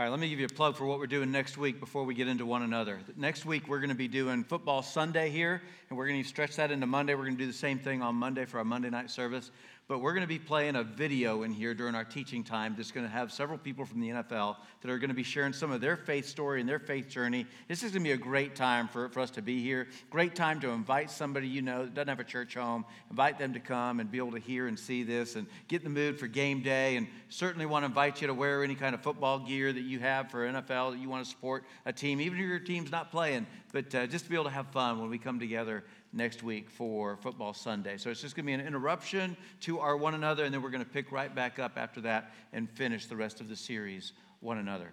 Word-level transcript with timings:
All 0.00 0.04
right, 0.04 0.10
let 0.10 0.18
me 0.18 0.30
give 0.30 0.40
you 0.40 0.46
a 0.46 0.48
plug 0.48 0.76
for 0.76 0.86
what 0.86 0.98
we're 0.98 1.06
doing 1.06 1.30
next 1.30 1.58
week 1.58 1.78
before 1.78 2.04
we 2.04 2.14
get 2.14 2.26
into 2.26 2.46
one 2.46 2.62
another. 2.62 3.00
Next 3.18 3.44
week, 3.44 3.68
we're 3.68 3.80
going 3.80 3.90
to 3.90 3.94
be 3.94 4.08
doing 4.08 4.44
Football 4.44 4.82
Sunday 4.82 5.28
here, 5.28 5.60
and 5.90 5.98
we're 5.98 6.08
going 6.08 6.22
to 6.22 6.26
stretch 6.26 6.56
that 6.56 6.70
into 6.70 6.86
Monday. 6.86 7.14
We're 7.14 7.24
going 7.24 7.36
to 7.36 7.44
do 7.44 7.46
the 7.46 7.52
same 7.52 7.78
thing 7.78 8.00
on 8.00 8.14
Monday 8.14 8.46
for 8.46 8.56
our 8.56 8.64
Monday 8.64 8.88
night 8.88 9.10
service. 9.10 9.50
But 9.90 10.02
we're 10.02 10.12
going 10.12 10.22
to 10.22 10.28
be 10.28 10.38
playing 10.38 10.76
a 10.76 10.84
video 10.84 11.42
in 11.42 11.50
here 11.50 11.74
during 11.74 11.96
our 11.96 12.04
teaching 12.04 12.44
time 12.44 12.74
that's 12.76 12.92
going 12.92 13.04
to 13.04 13.12
have 13.12 13.32
several 13.32 13.58
people 13.58 13.84
from 13.84 13.98
the 13.98 14.10
NFL 14.10 14.54
that 14.82 14.88
are 14.88 15.00
going 15.00 15.08
to 15.08 15.16
be 15.16 15.24
sharing 15.24 15.52
some 15.52 15.72
of 15.72 15.80
their 15.80 15.96
faith 15.96 16.26
story 16.26 16.60
and 16.60 16.68
their 16.68 16.78
faith 16.78 17.08
journey. 17.08 17.44
This 17.66 17.82
is 17.82 17.90
going 17.90 18.04
to 18.04 18.08
be 18.08 18.12
a 18.12 18.16
great 18.16 18.54
time 18.54 18.86
for, 18.86 19.08
for 19.08 19.18
us 19.18 19.32
to 19.32 19.42
be 19.42 19.60
here. 19.60 19.88
Great 20.08 20.36
time 20.36 20.60
to 20.60 20.68
invite 20.68 21.10
somebody 21.10 21.48
you 21.48 21.60
know 21.60 21.86
that 21.86 21.94
doesn't 21.94 22.06
have 22.06 22.20
a 22.20 22.24
church 22.24 22.54
home, 22.54 22.84
invite 23.10 23.36
them 23.36 23.52
to 23.52 23.58
come 23.58 23.98
and 23.98 24.08
be 24.08 24.18
able 24.18 24.30
to 24.30 24.38
hear 24.38 24.68
and 24.68 24.78
see 24.78 25.02
this 25.02 25.34
and 25.34 25.48
get 25.66 25.82
in 25.82 25.92
the 25.92 26.00
mood 26.00 26.20
for 26.20 26.28
game 26.28 26.62
day. 26.62 26.94
And 26.94 27.08
certainly 27.28 27.66
want 27.66 27.82
to 27.82 27.86
invite 27.86 28.20
you 28.20 28.28
to 28.28 28.34
wear 28.34 28.62
any 28.62 28.76
kind 28.76 28.94
of 28.94 29.02
football 29.02 29.40
gear 29.40 29.72
that 29.72 29.82
you 29.82 29.98
have 29.98 30.30
for 30.30 30.46
NFL 30.46 30.92
that 30.92 31.00
you 31.00 31.08
want 31.08 31.24
to 31.24 31.28
support 31.28 31.64
a 31.84 31.92
team, 31.92 32.20
even 32.20 32.38
if 32.38 32.46
your 32.46 32.60
team's 32.60 32.92
not 32.92 33.10
playing, 33.10 33.44
but 33.72 33.92
uh, 33.92 34.06
just 34.06 34.26
to 34.26 34.30
be 34.30 34.36
able 34.36 34.44
to 34.44 34.50
have 34.50 34.68
fun 34.68 35.00
when 35.00 35.10
we 35.10 35.18
come 35.18 35.40
together 35.40 35.82
next 36.12 36.42
week 36.42 36.70
for 36.70 37.16
Football 37.16 37.54
Sunday. 37.54 37.96
So 37.96 38.10
it's 38.10 38.20
just 38.20 38.34
going 38.34 38.44
to 38.44 38.46
be 38.46 38.52
an 38.52 38.66
interruption 38.66 39.36
to 39.60 39.78
our 39.78 39.96
one 39.96 40.14
another, 40.14 40.44
and 40.44 40.52
then 40.52 40.62
we're 40.62 40.70
going 40.70 40.84
to 40.84 40.90
pick 40.90 41.12
right 41.12 41.34
back 41.34 41.58
up 41.58 41.72
after 41.76 42.00
that 42.02 42.32
and 42.52 42.68
finish 42.70 43.06
the 43.06 43.16
rest 43.16 43.40
of 43.40 43.48
the 43.48 43.56
series, 43.56 44.12
One 44.40 44.58
Another. 44.58 44.90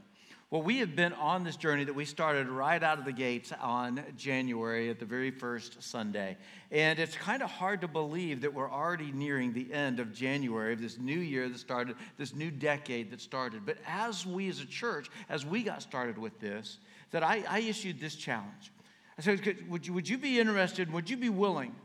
Well, 0.50 0.62
we 0.62 0.78
have 0.78 0.96
been 0.96 1.12
on 1.12 1.44
this 1.44 1.58
journey 1.58 1.84
that 1.84 1.94
we 1.94 2.06
started 2.06 2.48
right 2.48 2.82
out 2.82 3.00
of 3.00 3.04
the 3.04 3.12
gates 3.12 3.52
on 3.60 4.02
January 4.16 4.90
at 4.90 4.98
the 4.98 5.06
very 5.06 5.30
first 5.30 5.84
Sunday. 5.84 6.38
And 6.72 7.00
it's 7.00 7.18
kind 7.18 7.44
of 7.44 7.50
hard 7.50 7.82
to 7.82 7.88
believe 7.90 8.40
that 8.42 8.54
we're 8.54 8.72
already 8.72 9.12
nearing 9.12 9.52
the 9.52 9.74
end 9.74 10.00
of 10.00 10.14
January 10.14 10.72
of 10.72 10.82
this 10.82 10.98
new 10.98 11.20
year 11.20 11.50
that 11.50 11.60
started, 11.60 11.98
this 12.18 12.34
new 12.34 12.50
decade 12.50 13.12
that 13.12 13.20
started. 13.20 13.66
But 13.66 13.78
as 13.86 14.26
we 14.26 14.48
as 14.48 14.62
a 14.62 14.66
church, 14.66 15.10
as 15.28 15.46
we 15.46 15.64
got 15.64 15.82
started 15.82 16.18
with 16.18 16.40
this, 16.40 16.78
that 17.12 17.24
I, 17.24 17.44
I 17.50 17.60
issued 17.60 18.00
this 18.00 18.16
challenge. 18.16 18.72
I 19.18 19.22
said, 19.22 19.42
would 19.70 19.88
you, 19.88 19.94
would 19.94 20.08
you 20.08 20.18
be 20.18 20.40
interested, 20.40 20.92
would 20.94 21.10
you 21.10 21.18
be 21.18 21.30
willing 21.30 21.76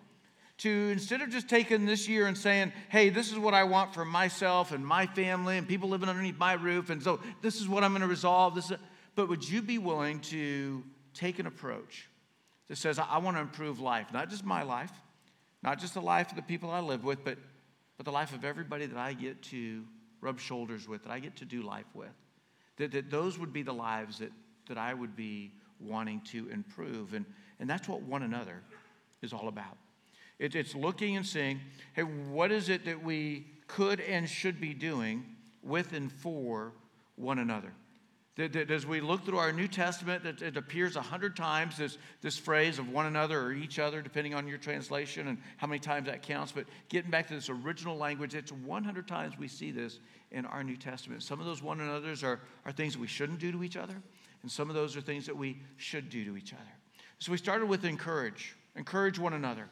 to, 0.58 0.90
instead 0.90 1.22
of 1.22 1.30
just 1.30 1.48
taking 1.48 1.86
this 1.86 2.08
year 2.08 2.26
and 2.26 2.36
saying, 2.36 2.72
hey, 2.88 3.08
this 3.08 3.32
is 3.32 3.38
what 3.38 3.54
I 3.54 3.64
want 3.64 3.94
for 3.94 4.04
myself 4.04 4.70
and 4.70 4.86
my 4.86 5.06
family 5.06 5.56
and 5.56 5.66
people 5.66 5.88
living 5.88 6.08
underneath 6.08 6.38
my 6.38 6.52
roof, 6.52 6.90
and 6.90 7.02
so 7.02 7.20
this 7.40 7.60
is 7.60 7.68
what 7.68 7.84
I'm 7.84 7.92
going 7.92 8.02
to 8.02 8.06
resolve, 8.06 8.54
this, 8.54 8.70
but 9.14 9.28
would 9.28 9.48
you 9.48 9.62
be 9.62 9.78
willing 9.78 10.20
to 10.20 10.84
take 11.14 11.38
an 11.38 11.46
approach 11.46 12.08
that 12.68 12.76
says, 12.76 12.98
I 12.98 13.18
want 13.18 13.36
to 13.36 13.40
improve 13.40 13.80
life, 13.80 14.12
not 14.12 14.30
just 14.30 14.44
my 14.44 14.62
life, 14.62 14.92
not 15.62 15.78
just 15.78 15.94
the 15.94 16.02
life 16.02 16.30
of 16.30 16.36
the 16.36 16.42
people 16.42 16.70
I 16.70 16.80
live 16.80 17.04
with, 17.04 17.24
but, 17.24 17.38
but 17.96 18.04
the 18.04 18.12
life 18.12 18.34
of 18.34 18.44
everybody 18.44 18.86
that 18.86 18.98
I 18.98 19.14
get 19.14 19.42
to 19.44 19.84
rub 20.20 20.38
shoulders 20.38 20.86
with, 20.86 21.02
that 21.04 21.10
I 21.10 21.18
get 21.18 21.36
to 21.36 21.44
do 21.44 21.62
life 21.62 21.86
with? 21.94 22.08
That, 22.76 22.92
that 22.92 23.10
those 23.10 23.38
would 23.38 23.52
be 23.52 23.62
the 23.62 23.74
lives 23.74 24.18
that, 24.18 24.32
that 24.68 24.78
I 24.78 24.94
would 24.94 25.16
be 25.16 25.52
wanting 25.82 26.20
to 26.32 26.48
improve. 26.48 27.14
And, 27.14 27.24
and 27.60 27.68
that's 27.68 27.88
what 27.88 28.02
one 28.02 28.22
another 28.22 28.62
is 29.22 29.32
all 29.32 29.48
about. 29.48 29.76
It, 30.38 30.54
it's 30.54 30.74
looking 30.74 31.16
and 31.16 31.26
saying, 31.26 31.60
hey, 31.94 32.02
what 32.02 32.50
is 32.50 32.68
it 32.68 32.84
that 32.86 33.02
we 33.02 33.46
could 33.66 34.00
and 34.00 34.28
should 34.28 34.60
be 34.60 34.74
doing 34.74 35.24
with 35.62 35.92
and 35.92 36.10
for 36.10 36.72
one 37.16 37.38
another? 37.38 37.72
That, 38.36 38.54
that 38.54 38.70
as 38.70 38.86
we 38.86 39.02
look 39.02 39.26
through 39.26 39.36
our 39.36 39.52
New 39.52 39.68
Testament, 39.68 40.24
that 40.24 40.40
it 40.40 40.56
appears 40.56 40.96
a 40.96 41.02
hundred 41.02 41.36
times 41.36 41.76
this, 41.76 41.98
this 42.22 42.38
phrase 42.38 42.78
of 42.78 42.88
one 42.88 43.04
another 43.04 43.38
or 43.38 43.52
each 43.52 43.78
other, 43.78 44.00
depending 44.00 44.34
on 44.34 44.48
your 44.48 44.56
translation 44.56 45.28
and 45.28 45.38
how 45.58 45.66
many 45.66 45.78
times 45.78 46.06
that 46.06 46.22
counts. 46.22 46.50
But 46.50 46.64
getting 46.88 47.10
back 47.10 47.28
to 47.28 47.34
this 47.34 47.50
original 47.50 47.96
language, 47.96 48.34
it's 48.34 48.50
100 48.50 49.06
times 49.06 49.34
we 49.38 49.48
see 49.48 49.70
this 49.70 50.00
in 50.30 50.46
our 50.46 50.64
New 50.64 50.78
Testament. 50.78 51.22
Some 51.22 51.40
of 51.40 51.46
those 51.46 51.62
one 51.62 51.80
another's 51.80 52.24
are, 52.24 52.40
are 52.64 52.72
things 52.72 52.96
we 52.96 53.06
shouldn't 53.06 53.38
do 53.38 53.52
to 53.52 53.62
each 53.62 53.76
other. 53.76 54.02
And 54.42 54.50
some 54.50 54.68
of 54.68 54.74
those 54.74 54.96
are 54.96 55.00
things 55.00 55.26
that 55.26 55.36
we 55.36 55.60
should 55.76 56.10
do 56.10 56.24
to 56.24 56.36
each 56.36 56.52
other. 56.52 56.62
So 57.18 57.30
we 57.30 57.38
started 57.38 57.66
with 57.66 57.84
encourage, 57.84 58.56
encourage 58.76 59.18
one 59.18 59.32
another. 59.32 59.68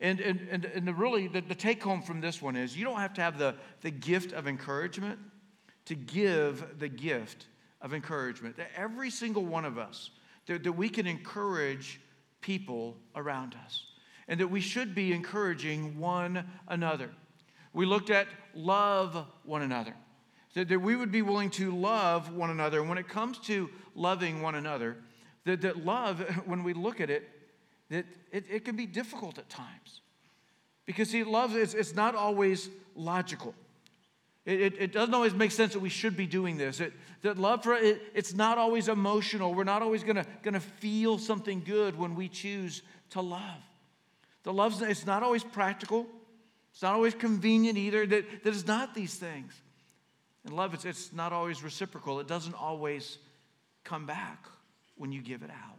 And, 0.00 0.20
and, 0.20 0.46
and, 0.50 0.64
and 0.64 0.86
the 0.86 0.92
really, 0.94 1.26
the, 1.26 1.40
the 1.40 1.54
take 1.54 1.82
home 1.82 2.02
from 2.02 2.20
this 2.20 2.40
one 2.40 2.54
is 2.54 2.76
you 2.76 2.84
don't 2.84 3.00
have 3.00 3.14
to 3.14 3.20
have 3.22 3.38
the, 3.38 3.56
the 3.80 3.90
gift 3.90 4.32
of 4.32 4.46
encouragement 4.46 5.18
to 5.86 5.94
give 5.94 6.78
the 6.78 6.88
gift 6.88 7.46
of 7.80 7.94
encouragement. 7.94 8.56
That 8.56 8.70
every 8.76 9.10
single 9.10 9.44
one 9.44 9.64
of 9.64 9.78
us, 9.78 10.10
that, 10.46 10.62
that 10.62 10.72
we 10.72 10.88
can 10.88 11.06
encourage 11.06 12.00
people 12.40 12.96
around 13.16 13.56
us. 13.64 13.84
And 14.28 14.40
that 14.40 14.48
we 14.48 14.60
should 14.60 14.94
be 14.94 15.12
encouraging 15.12 15.98
one 15.98 16.48
another. 16.68 17.10
We 17.72 17.86
looked 17.86 18.10
at 18.10 18.26
love 18.54 19.26
one 19.44 19.62
another 19.62 19.94
that, 20.56 20.68
that 20.68 20.80
we 20.80 20.96
would 20.96 21.12
be 21.12 21.20
willing 21.20 21.50
to 21.50 21.70
love 21.70 22.32
one 22.32 22.48
another. 22.48 22.80
And 22.80 22.88
when 22.88 22.96
it 22.96 23.08
comes 23.08 23.38
to 23.40 23.68
loving 23.94 24.40
one 24.40 24.54
another, 24.54 24.96
that, 25.44 25.60
that 25.60 25.84
love, 25.84 26.20
when 26.46 26.64
we 26.64 26.72
look 26.72 27.00
at 27.00 27.10
it, 27.10 27.28
that 27.90 28.06
it, 28.32 28.44
it 28.50 28.64
can 28.64 28.74
be 28.74 28.86
difficult 28.86 29.38
at 29.38 29.48
times. 29.50 30.00
Because 30.86 31.10
see, 31.10 31.24
love 31.24 31.54
is 31.54 31.74
it's 31.74 31.94
not 31.94 32.14
always 32.14 32.70
logical. 32.94 33.54
It, 34.46 34.60
it, 34.60 34.74
it, 34.78 34.92
doesn't 34.92 35.12
always 35.12 35.34
make 35.34 35.50
sense 35.50 35.74
that 35.74 35.80
we 35.80 35.90
should 35.90 36.16
be 36.16 36.26
doing 36.26 36.56
this. 36.56 36.80
It, 36.80 36.94
that 37.20 37.36
love 37.36 37.62
for 37.62 37.74
it, 37.74 38.00
it's 38.14 38.32
not 38.32 38.56
always 38.56 38.88
emotional. 38.88 39.52
We're 39.52 39.64
not 39.64 39.82
always 39.82 40.04
gonna, 40.04 40.24
gonna 40.42 40.60
feel 40.60 41.18
something 41.18 41.62
good 41.66 41.98
when 41.98 42.14
we 42.14 42.28
choose 42.28 42.80
to 43.10 43.20
love. 43.20 43.60
The 44.44 44.54
love 44.54 44.80
it's 44.82 45.04
not 45.04 45.22
always 45.22 45.44
practical. 45.44 46.06
It's 46.72 46.82
not 46.82 46.94
always 46.94 47.14
convenient 47.14 47.76
either. 47.76 48.06
That, 48.06 48.44
that 48.44 48.54
is 48.54 48.66
not 48.66 48.94
these 48.94 49.16
things. 49.16 49.52
And 50.46 50.54
love, 50.54 50.74
it's, 50.74 50.84
it's 50.84 51.12
not 51.12 51.32
always 51.32 51.64
reciprocal, 51.64 52.20
it 52.20 52.28
doesn't 52.28 52.54
always 52.54 53.18
come 53.82 54.06
back 54.06 54.46
when 54.96 55.10
you 55.10 55.20
give 55.20 55.42
it 55.42 55.50
out. 55.50 55.78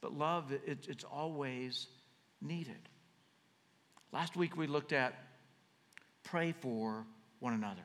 But 0.00 0.16
love, 0.16 0.52
it, 0.52 0.86
it's 0.88 1.04
always 1.04 1.88
needed. 2.40 2.88
Last 4.12 4.36
week 4.36 4.56
we 4.56 4.68
looked 4.68 4.92
at 4.92 5.14
pray 6.22 6.52
for 6.52 7.04
one 7.40 7.52
another. 7.54 7.82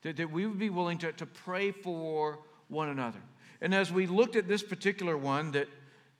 That, 0.00 0.16
that 0.16 0.32
we 0.32 0.46
would 0.46 0.58
be 0.58 0.70
willing 0.70 0.98
to, 0.98 1.12
to 1.12 1.26
pray 1.26 1.70
for 1.70 2.38
one 2.68 2.88
another. 2.88 3.20
And 3.60 3.74
as 3.74 3.92
we 3.92 4.06
looked 4.06 4.34
at 4.34 4.48
this 4.48 4.62
particular 4.62 5.16
one, 5.16 5.52
that, 5.52 5.68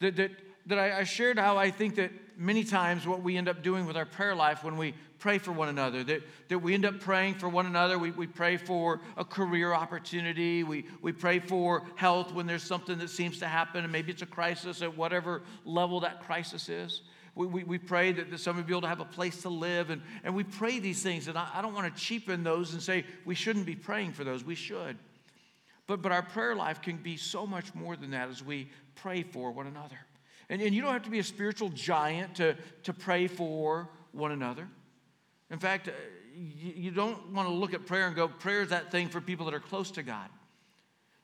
that, 0.01 0.17
that, 0.17 0.31
that 0.67 0.79
I, 0.79 0.99
I 0.99 1.05
shared 1.05 1.39
how 1.39 1.57
I 1.57 1.71
think 1.71 1.95
that 1.97 2.13
many 2.43 2.65
times 2.65 3.07
what 3.07 3.23
we 3.23 3.37
end 3.37 3.49
up 3.49 3.63
doing 3.63 3.87
with 3.87 3.97
our 3.97 4.05
prayer 4.05 4.35
life 4.35 4.65
when 4.65 4.77
we 4.77 4.95
pray 5.21 5.39
for 5.39 5.53
one 5.53 5.69
another, 5.69 6.03
that, 6.03 6.23
that 6.49 6.59
we 6.59 6.75
end 6.75 6.85
up 6.85 6.99
praying 6.99 7.35
for 7.35 7.49
one 7.49 7.67
another. 7.67 7.97
We, 7.99 8.11
we 8.11 8.27
pray 8.27 8.57
for 8.57 9.01
a 9.17 9.25
career 9.25 9.73
opportunity. 9.73 10.65
We, 10.65 10.85
we 11.01 11.13
pray 11.13 11.39
for 11.39 11.85
health 11.95 12.35
when 12.35 12.47
there's 12.47 12.65
something 12.65 12.99
that 12.99 13.11
seems 13.11 13.39
to 13.39 13.47
happen, 13.47 13.85
and 13.85 13.93
maybe 13.93 14.11
it's 14.11 14.23
a 14.23 14.27
crisis 14.27 14.83
at 14.83 14.97
whatever 14.97 15.43
level 15.65 16.01
that 16.01 16.25
crisis 16.25 16.69
is. 16.69 17.03
We, 17.37 17.47
we, 17.47 17.65
we 17.65 17.79
pray 17.79 18.11
that, 18.13 18.31
that 18.31 18.39
somebody 18.39 18.67
be 18.67 18.73
able 18.73 18.83
to 18.83 18.89
have 18.89 19.01
a 19.01 19.05
place 19.05 19.43
to 19.43 19.49
live, 19.49 19.91
and, 19.91 20.03
and 20.25 20.35
we 20.35 20.43
pray 20.43 20.81
these 20.81 21.03
things. 21.03 21.29
And 21.29 21.39
I, 21.39 21.49
I 21.55 21.63
don't 21.63 21.75
want 21.75 21.95
to 21.95 22.03
cheapen 22.03 22.43
those 22.43 22.73
and 22.73 22.83
say 22.83 23.05
we 23.25 23.37
shouldn't 23.37 23.67
be 23.67 23.77
praying 23.77 24.13
for 24.13 24.25
those. 24.25 24.45
We 24.45 24.57
should. 24.57 24.99
But, 25.87 26.03
but 26.03 26.11
our 26.11 26.23
prayer 26.23 26.57
life 26.57 26.83
can 26.83 26.97
be 26.97 27.17
so 27.17 27.47
much 27.47 27.75
more 27.75 27.97
than 27.97 28.11
that 28.11 28.29
as 28.29 28.43
we 28.43 28.69
pray 28.97 29.23
for 29.23 29.53
one 29.53 29.69
another. 29.69 29.99
And, 30.49 30.61
and 30.61 30.75
you 30.75 30.83
don't 30.83 30.93
have 30.93 31.05
to 31.05 31.11
be 31.11 31.19
a 31.19 31.25
spiritual 31.25 31.69
giant 31.71 32.37
to, 32.37 32.57
to 32.85 32.93
pray 32.93 33.27
for 33.27 33.89
one 34.13 34.33
another. 34.33 34.69
In 35.51 35.59
fact, 35.59 35.89
uh, 35.89 35.93
you 36.35 36.91
don't 36.91 37.33
want 37.33 37.49
to 37.49 37.55
look 37.55 37.75
at 37.75 37.87
prayer 37.87 38.07
and 38.07 38.17
go, 38.17 38.29
prayer 38.29 38.63
is 38.63 38.71
that 38.71 38.91
thing 38.91 39.09
for 39.09 39.21
people 39.21 39.47
that 39.47 39.55
are 39.55 39.61
close 39.61 39.91
to 39.93 40.03
God. 40.03 40.29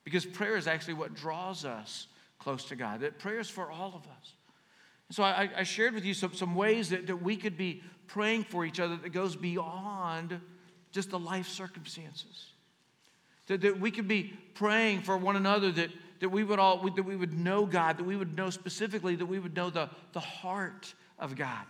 Because 0.05 0.25
prayer 0.25 0.57
is 0.57 0.67
actually 0.67 0.95
what 0.95 1.15
draws 1.15 1.65
us 1.65 2.07
close 2.39 2.65
to 2.67 2.77
God. 2.77 3.01
That 3.01 3.19
prayer 3.19 3.41
is 3.41 3.49
for 3.49 3.71
all 3.71 3.95
of 3.95 4.03
us. 4.07 4.35
So 5.11 5.23
I, 5.23 5.49
I 5.57 5.63
shared 5.63 5.95
with 5.95 6.05
you 6.05 6.13
some, 6.13 6.35
some 6.35 6.55
ways 6.55 6.91
that, 6.91 7.07
that 7.07 7.17
we 7.17 7.37
could 7.37 7.57
be 7.57 7.83
praying 8.07 8.45
for 8.45 8.65
each 8.65 8.81
other 8.81 8.97
that 8.97 9.11
goes 9.11 9.37
beyond 9.37 10.41
just 10.93 11.11
the 11.11 11.19
life 11.19 11.49
circumstances. 11.49 12.47
That, 13.47 13.63
that 13.63 13.81
we 13.81 13.91
could 13.91 14.09
be 14.09 14.35
praying 14.55 15.03
for 15.03 15.17
one 15.17 15.37
another 15.37 15.73
that, 15.73 15.91
that 16.21 16.29
we 16.29 16.45
would 16.45 16.59
all 16.59 16.79
that 16.91 17.03
we 17.03 17.17
would 17.17 17.39
know 17.39 17.67
God, 17.67 17.99
that 17.99 18.05
we 18.05 18.17
would 18.17 18.37
know 18.37 18.51
specifically, 18.51 19.17
that 19.17 19.27
we 19.27 19.39
would 19.39 19.55
know 19.55 19.71
the, 19.71 19.89
the 20.13 20.21
heart 20.21 20.93
of 21.19 21.37
God. 21.37 21.65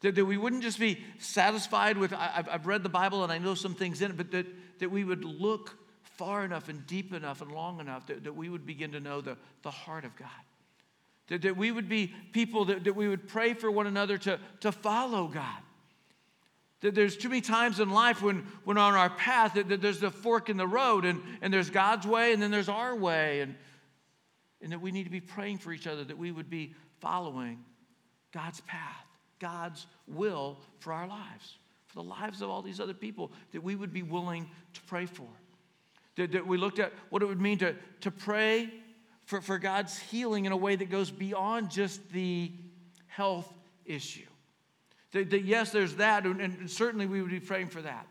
That, 0.00 0.14
that 0.16 0.24
we 0.24 0.36
wouldn't 0.36 0.62
just 0.62 0.78
be 0.78 1.02
satisfied 1.18 1.96
with, 1.96 2.12
I, 2.12 2.44
have 2.50 2.66
read 2.66 2.82
the 2.82 2.90
Bible 2.90 3.22
and 3.22 3.32
I 3.32 3.38
know 3.38 3.54
some 3.54 3.74
things 3.74 4.02
in 4.02 4.10
it, 4.10 4.16
but 4.16 4.30
that, 4.32 4.46
that 4.80 4.90
we 4.90 5.02
would 5.02 5.24
look 5.24 5.78
far 6.02 6.44
enough 6.44 6.68
and 6.68 6.86
deep 6.86 7.14
enough 7.14 7.40
and 7.40 7.50
long 7.50 7.80
enough 7.80 8.06
that, 8.08 8.24
that 8.24 8.36
we 8.36 8.48
would 8.48 8.66
begin 8.66 8.92
to 8.92 9.00
know 9.00 9.20
the, 9.20 9.36
the 9.62 9.70
heart 9.70 10.04
of 10.04 10.14
God. 10.16 10.28
That, 11.28 11.42
that 11.42 11.56
we 11.56 11.72
would 11.72 11.88
be 11.88 12.12
people 12.32 12.66
that, 12.66 12.84
that 12.84 12.94
we 12.94 13.08
would 13.08 13.28
pray 13.28 13.54
for 13.54 13.70
one 13.70 13.86
another 13.86 14.18
to, 14.18 14.38
to 14.60 14.72
follow 14.72 15.26
God. 15.26 15.62
That 16.80 16.94
there's 16.94 17.16
too 17.16 17.30
many 17.30 17.40
times 17.40 17.80
in 17.80 17.88
life 17.88 18.20
when, 18.20 18.46
when 18.64 18.76
on 18.76 18.92
our 18.92 19.08
path 19.08 19.54
that, 19.54 19.70
that 19.70 19.80
there's 19.80 20.00
the 20.00 20.10
fork 20.10 20.50
in 20.50 20.58
the 20.58 20.66
road 20.66 21.06
and, 21.06 21.22
and 21.40 21.52
there's 21.52 21.70
God's 21.70 22.06
way 22.06 22.34
and 22.34 22.42
then 22.42 22.50
there's 22.50 22.68
our 22.68 22.94
way. 22.94 23.40
And, 23.40 23.54
and 24.64 24.72
that 24.72 24.80
we 24.80 24.90
need 24.90 25.04
to 25.04 25.10
be 25.10 25.20
praying 25.20 25.58
for 25.58 25.72
each 25.72 25.86
other, 25.86 26.02
that 26.02 26.16
we 26.16 26.32
would 26.32 26.48
be 26.48 26.74
following 26.98 27.62
God's 28.32 28.62
path. 28.62 29.04
God's 29.38 29.86
will 30.08 30.58
for 30.78 30.92
our 30.94 31.06
lives, 31.06 31.58
for 31.86 31.96
the 31.96 32.08
lives 32.08 32.40
of 32.40 32.48
all 32.48 32.62
these 32.62 32.80
other 32.80 32.94
people 32.94 33.30
that 33.52 33.62
we 33.62 33.76
would 33.76 33.92
be 33.92 34.02
willing 34.02 34.48
to 34.72 34.80
pray 34.82 35.04
for. 35.04 35.28
That, 36.16 36.32
that 36.32 36.46
we 36.46 36.56
looked 36.56 36.78
at 36.78 36.92
what 37.10 37.20
it 37.20 37.26
would 37.26 37.42
mean 37.42 37.58
to, 37.58 37.76
to 38.00 38.10
pray 38.10 38.72
for, 39.26 39.42
for 39.42 39.58
God's 39.58 39.98
healing 39.98 40.46
in 40.46 40.52
a 40.52 40.56
way 40.56 40.76
that 40.76 40.88
goes 40.88 41.10
beyond 41.10 41.70
just 41.70 42.00
the 42.10 42.50
health 43.06 43.52
issue. 43.84 44.22
That, 45.12 45.28
that 45.28 45.44
yes, 45.44 45.72
there's 45.72 45.96
that, 45.96 46.24
and, 46.24 46.40
and 46.40 46.70
certainly 46.70 47.04
we 47.04 47.20
would 47.20 47.30
be 47.30 47.40
praying 47.40 47.68
for 47.68 47.82
that. 47.82 48.06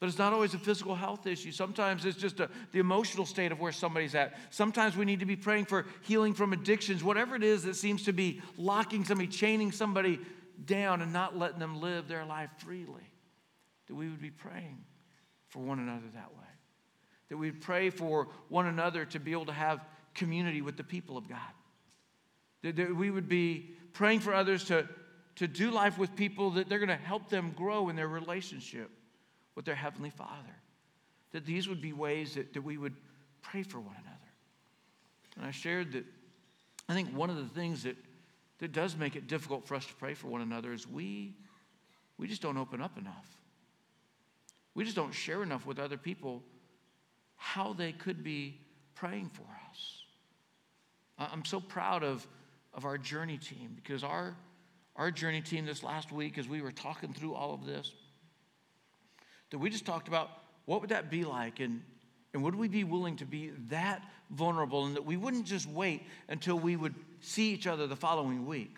But 0.00 0.08
it's 0.08 0.18
not 0.18 0.32
always 0.32 0.54
a 0.54 0.58
physical 0.58 0.94
health 0.94 1.26
issue. 1.26 1.52
Sometimes 1.52 2.06
it's 2.06 2.16
just 2.16 2.40
a, 2.40 2.48
the 2.72 2.78
emotional 2.78 3.26
state 3.26 3.52
of 3.52 3.60
where 3.60 3.70
somebody's 3.70 4.14
at. 4.14 4.34
Sometimes 4.48 4.96
we 4.96 5.04
need 5.04 5.20
to 5.20 5.26
be 5.26 5.36
praying 5.36 5.66
for 5.66 5.84
healing 6.00 6.32
from 6.32 6.54
addictions, 6.54 7.04
whatever 7.04 7.36
it 7.36 7.44
is 7.44 7.64
that 7.64 7.76
seems 7.76 8.04
to 8.04 8.14
be 8.14 8.40
locking 8.56 9.04
somebody, 9.04 9.28
chaining 9.28 9.70
somebody 9.70 10.18
down, 10.64 11.02
and 11.02 11.12
not 11.12 11.36
letting 11.36 11.58
them 11.58 11.82
live 11.82 12.08
their 12.08 12.24
life 12.24 12.48
freely. 12.56 13.12
That 13.88 13.94
we 13.94 14.08
would 14.08 14.22
be 14.22 14.30
praying 14.30 14.78
for 15.48 15.58
one 15.58 15.78
another 15.78 16.06
that 16.14 16.32
way. 16.32 16.48
That 17.28 17.36
we'd 17.36 17.60
pray 17.60 17.90
for 17.90 18.28
one 18.48 18.66
another 18.66 19.04
to 19.04 19.20
be 19.20 19.32
able 19.32 19.46
to 19.46 19.52
have 19.52 19.84
community 20.14 20.62
with 20.62 20.78
the 20.78 20.84
people 20.84 21.18
of 21.18 21.28
God. 21.28 21.38
That, 22.62 22.76
that 22.76 22.96
we 22.96 23.10
would 23.10 23.28
be 23.28 23.74
praying 23.92 24.20
for 24.20 24.32
others 24.32 24.64
to, 24.64 24.88
to 25.36 25.46
do 25.46 25.70
life 25.70 25.98
with 25.98 26.16
people 26.16 26.52
that 26.52 26.70
they're 26.70 26.78
going 26.78 26.88
to 26.88 26.96
help 26.96 27.28
them 27.28 27.52
grow 27.54 27.90
in 27.90 27.96
their 27.96 28.08
relationship 28.08 28.90
with 29.54 29.64
their 29.64 29.74
Heavenly 29.74 30.10
Father. 30.10 30.56
That 31.32 31.46
these 31.46 31.68
would 31.68 31.80
be 31.80 31.92
ways 31.92 32.34
that, 32.34 32.52
that 32.54 32.62
we 32.62 32.76
would 32.76 32.94
pray 33.42 33.62
for 33.62 33.78
one 33.78 33.94
another. 33.94 34.16
And 35.36 35.46
I 35.46 35.50
shared 35.50 35.92
that 35.92 36.04
I 36.88 36.94
think 36.94 37.16
one 37.16 37.30
of 37.30 37.36
the 37.36 37.46
things 37.46 37.84
that, 37.84 37.96
that 38.58 38.72
does 38.72 38.96
make 38.96 39.14
it 39.14 39.28
difficult 39.28 39.64
for 39.64 39.76
us 39.76 39.86
to 39.86 39.94
pray 39.94 40.14
for 40.14 40.26
one 40.26 40.40
another 40.40 40.72
is 40.72 40.88
we, 40.88 41.34
we 42.18 42.26
just 42.26 42.42
don't 42.42 42.56
open 42.56 42.82
up 42.82 42.98
enough. 42.98 43.36
We 44.74 44.82
just 44.82 44.96
don't 44.96 45.12
share 45.12 45.44
enough 45.44 45.66
with 45.66 45.78
other 45.78 45.96
people 45.96 46.42
how 47.36 47.72
they 47.74 47.92
could 47.92 48.24
be 48.24 48.58
praying 48.96 49.30
for 49.32 49.46
us. 49.70 50.02
I'm 51.16 51.44
so 51.44 51.60
proud 51.60 52.02
of, 52.02 52.26
of 52.74 52.84
our 52.84 52.98
journey 52.98 53.38
team 53.38 53.72
because 53.76 54.02
our, 54.02 54.34
our 54.96 55.10
journey 55.10 55.42
team 55.42 55.66
this 55.66 55.82
last 55.84 56.10
week, 56.10 56.38
as 56.38 56.48
we 56.48 56.60
were 56.60 56.72
talking 56.72 57.12
through 57.12 57.34
all 57.34 57.54
of 57.54 57.64
this, 57.64 57.92
that 59.50 59.58
we 59.58 59.70
just 59.70 59.84
talked 59.84 60.08
about 60.08 60.30
what 60.64 60.80
would 60.80 60.90
that 60.90 61.10
be 61.10 61.24
like 61.24 61.60
and, 61.60 61.82
and 62.32 62.42
would 62.42 62.54
we 62.54 62.68
be 62.68 62.84
willing 62.84 63.16
to 63.16 63.24
be 63.24 63.50
that 63.68 64.02
vulnerable 64.30 64.86
and 64.86 64.96
that 64.96 65.04
we 65.04 65.16
wouldn't 65.16 65.46
just 65.46 65.68
wait 65.68 66.02
until 66.28 66.58
we 66.58 66.76
would 66.76 66.94
see 67.20 67.52
each 67.52 67.66
other 67.66 67.86
the 67.86 67.96
following 67.96 68.46
week, 68.46 68.76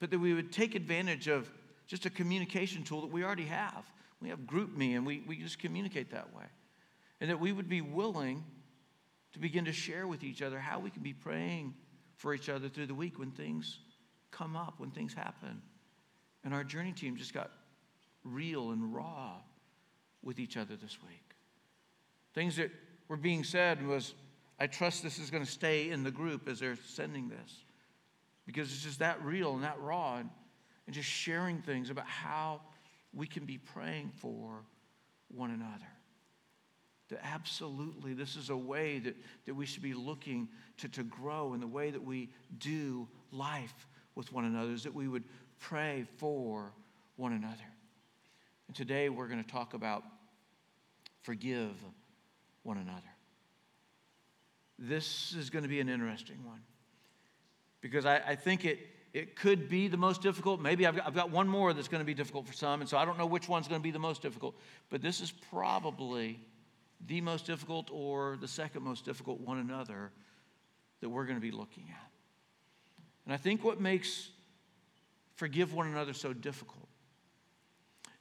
but 0.00 0.10
that 0.10 0.18
we 0.18 0.34
would 0.34 0.52
take 0.52 0.74
advantage 0.74 1.28
of 1.28 1.50
just 1.86 2.06
a 2.06 2.10
communication 2.10 2.82
tool 2.82 3.00
that 3.02 3.10
we 3.10 3.24
already 3.24 3.44
have. 3.44 3.84
We 4.22 4.28
have 4.28 4.40
GroupMe 4.40 4.96
and 4.96 5.04
we, 5.04 5.22
we 5.26 5.36
just 5.36 5.58
communicate 5.58 6.10
that 6.12 6.34
way. 6.34 6.44
And 7.20 7.30
that 7.30 7.40
we 7.40 7.52
would 7.52 7.68
be 7.68 7.80
willing 7.80 8.44
to 9.32 9.38
begin 9.38 9.64
to 9.64 9.72
share 9.72 10.06
with 10.06 10.22
each 10.22 10.42
other 10.42 10.58
how 10.58 10.78
we 10.78 10.90
can 10.90 11.02
be 11.02 11.12
praying 11.12 11.74
for 12.16 12.32
each 12.32 12.48
other 12.48 12.68
through 12.68 12.86
the 12.86 12.94
week 12.94 13.18
when 13.18 13.32
things 13.32 13.80
come 14.30 14.56
up, 14.56 14.74
when 14.78 14.90
things 14.90 15.12
happen. 15.12 15.60
And 16.44 16.54
our 16.54 16.64
journey 16.64 16.92
team 16.92 17.16
just 17.16 17.34
got 17.34 17.50
real 18.24 18.70
and 18.70 18.94
raw 18.94 19.34
with 20.22 20.38
each 20.38 20.56
other 20.56 20.76
this 20.76 20.98
week. 21.02 21.34
Things 22.34 22.56
that 22.56 22.70
were 23.08 23.16
being 23.16 23.44
said 23.44 23.86
was, 23.86 24.14
I 24.58 24.66
trust 24.66 25.02
this 25.02 25.18
is 25.18 25.30
going 25.30 25.44
to 25.44 25.50
stay 25.50 25.90
in 25.90 26.02
the 26.02 26.10
group 26.10 26.48
as 26.48 26.60
they're 26.60 26.78
sending 26.86 27.28
this 27.28 27.64
because 28.46 28.72
it's 28.72 28.82
just 28.82 28.98
that 28.98 29.22
real 29.24 29.54
and 29.54 29.62
that 29.64 29.80
raw 29.80 30.16
and, 30.16 30.30
and 30.86 30.94
just 30.94 31.08
sharing 31.08 31.60
things 31.62 31.90
about 31.90 32.06
how 32.06 32.60
we 33.12 33.26
can 33.26 33.44
be 33.44 33.58
praying 33.58 34.10
for 34.16 34.64
one 35.28 35.50
another. 35.50 35.86
That 37.10 37.20
absolutely 37.22 38.14
this 38.14 38.36
is 38.36 38.50
a 38.50 38.56
way 38.56 38.98
that, 39.00 39.14
that 39.46 39.54
we 39.54 39.66
should 39.66 39.82
be 39.82 39.94
looking 39.94 40.48
to, 40.78 40.88
to 40.88 41.02
grow 41.04 41.54
in 41.54 41.60
the 41.60 41.66
way 41.66 41.90
that 41.90 42.02
we 42.02 42.30
do 42.58 43.06
life 43.30 43.86
with 44.14 44.32
one 44.32 44.44
another, 44.44 44.72
is 44.72 44.84
that 44.84 44.94
we 44.94 45.08
would 45.08 45.24
pray 45.58 46.06
for 46.18 46.72
one 47.16 47.32
another. 47.32 47.73
And 48.66 48.76
today 48.76 49.08
we're 49.08 49.28
going 49.28 49.42
to 49.42 49.50
talk 49.50 49.74
about 49.74 50.04
forgive 51.22 51.72
one 52.62 52.78
another. 52.78 53.00
This 54.78 55.34
is 55.38 55.50
going 55.50 55.62
to 55.62 55.68
be 55.68 55.80
an 55.80 55.88
interesting 55.88 56.44
one 56.44 56.60
because 57.80 58.04
I, 58.06 58.16
I 58.26 58.34
think 58.34 58.64
it, 58.64 58.78
it 59.12 59.36
could 59.36 59.68
be 59.68 59.88
the 59.88 59.96
most 59.96 60.22
difficult. 60.22 60.60
Maybe 60.60 60.86
I've 60.86 60.96
got, 60.96 61.06
I've 61.06 61.14
got 61.14 61.30
one 61.30 61.46
more 61.46 61.72
that's 61.72 61.88
going 61.88 62.00
to 62.00 62.06
be 62.06 62.14
difficult 62.14 62.46
for 62.46 62.52
some, 62.52 62.80
and 62.80 62.90
so 62.90 62.96
I 62.96 63.04
don't 63.04 63.18
know 63.18 63.26
which 63.26 63.48
one's 63.48 63.68
going 63.68 63.80
to 63.80 63.82
be 63.82 63.90
the 63.90 63.98
most 63.98 64.22
difficult. 64.22 64.56
But 64.90 65.02
this 65.02 65.20
is 65.20 65.30
probably 65.50 66.40
the 67.06 67.20
most 67.20 67.46
difficult 67.46 67.90
or 67.92 68.36
the 68.40 68.48
second 68.48 68.82
most 68.82 69.04
difficult 69.04 69.40
one 69.40 69.58
another 69.58 70.10
that 71.00 71.08
we're 71.08 71.24
going 71.24 71.36
to 71.36 71.42
be 71.42 71.50
looking 71.50 71.84
at. 71.90 72.10
And 73.24 73.32
I 73.34 73.36
think 73.36 73.62
what 73.62 73.80
makes 73.80 74.30
forgive 75.36 75.74
one 75.74 75.86
another 75.86 76.12
so 76.12 76.32
difficult 76.32 76.88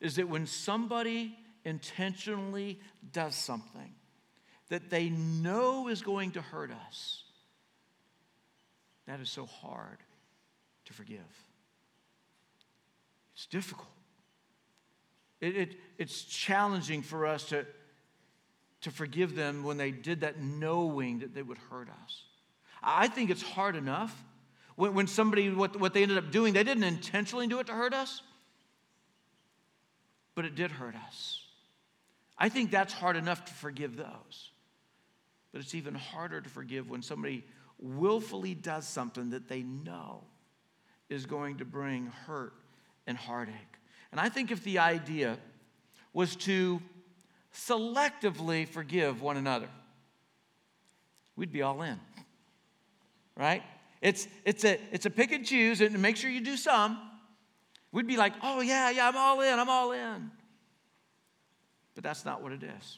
is 0.03 0.17
that 0.17 0.27
when 0.27 0.45
somebody 0.45 1.35
intentionally 1.63 2.77
does 3.13 3.35
something 3.35 3.95
that 4.67 4.89
they 4.89 5.09
know 5.09 5.87
is 5.87 6.01
going 6.01 6.31
to 6.31 6.41
hurt 6.41 6.71
us, 6.87 7.23
that 9.07 9.21
is 9.21 9.29
so 9.29 9.45
hard 9.45 9.97
to 10.85 10.93
forgive. 10.93 11.19
It's 13.33 13.45
difficult. 13.45 13.87
It, 15.39 15.55
it, 15.55 15.75
it's 15.97 16.23
challenging 16.23 17.01
for 17.01 17.25
us 17.25 17.45
to, 17.45 17.65
to 18.81 18.91
forgive 18.91 19.35
them 19.35 19.63
when 19.63 19.77
they 19.77 19.91
did 19.91 20.21
that 20.21 20.41
knowing 20.41 21.19
that 21.19 21.33
they 21.33 21.41
would 21.41 21.57
hurt 21.69 21.87
us. 22.03 22.23
I 22.81 23.07
think 23.07 23.29
it's 23.29 23.41
hard 23.41 23.77
enough 23.77 24.13
when, 24.75 24.93
when 24.95 25.07
somebody, 25.07 25.49
what, 25.49 25.79
what 25.79 25.93
they 25.93 26.01
ended 26.01 26.17
up 26.17 26.29
doing, 26.29 26.53
they 26.53 26.65
didn't 26.65 26.83
intentionally 26.83 27.47
do 27.47 27.59
it 27.59 27.67
to 27.67 27.73
hurt 27.73 27.93
us 27.93 28.21
but 30.35 30.45
it 30.45 30.55
did 30.55 30.71
hurt 30.71 30.95
us. 30.95 31.41
I 32.37 32.49
think 32.49 32.71
that's 32.71 32.93
hard 32.93 33.15
enough 33.15 33.45
to 33.45 33.53
forgive 33.53 33.95
those. 33.95 34.51
But 35.51 35.61
it's 35.61 35.75
even 35.75 35.93
harder 35.93 36.41
to 36.41 36.49
forgive 36.49 36.89
when 36.89 37.01
somebody 37.01 37.45
willfully 37.79 38.55
does 38.55 38.87
something 38.87 39.29
that 39.31 39.47
they 39.47 39.61
know 39.61 40.23
is 41.09 41.25
going 41.25 41.57
to 41.57 41.65
bring 41.65 42.07
hurt 42.07 42.53
and 43.05 43.17
heartache. 43.17 43.53
And 44.11 44.19
I 44.19 44.29
think 44.29 44.51
if 44.51 44.63
the 44.63 44.79
idea 44.79 45.37
was 46.11 46.35
to 46.37 46.81
selectively 47.53 48.67
forgive 48.67 49.21
one 49.21 49.37
another, 49.37 49.69
we'd 51.35 51.51
be 51.51 51.61
all 51.61 51.81
in. 51.81 51.99
Right? 53.35 53.63
It's, 54.01 54.27
it's, 54.45 54.65
a, 54.65 54.79
it's 54.91 55.05
a 55.05 55.09
pick 55.09 55.31
and 55.31 55.45
choose 55.45 55.81
and 55.81 55.99
make 56.01 56.17
sure 56.17 56.29
you 56.29 56.41
do 56.41 56.57
some, 56.57 56.99
We'd 57.93 58.07
be 58.07 58.17
like, 58.17 58.33
oh, 58.41 58.59
yeah, 58.59 58.89
yeah, 58.89 59.07
I'm 59.07 59.15
all 59.15 59.39
in, 59.41 59.59
I'm 59.59 59.69
all 59.69 59.91
in. 59.91 60.31
But 61.93 62.03
that's 62.03 62.25
not 62.25 62.41
what 62.41 62.51
it 62.51 62.63
is. 62.63 62.97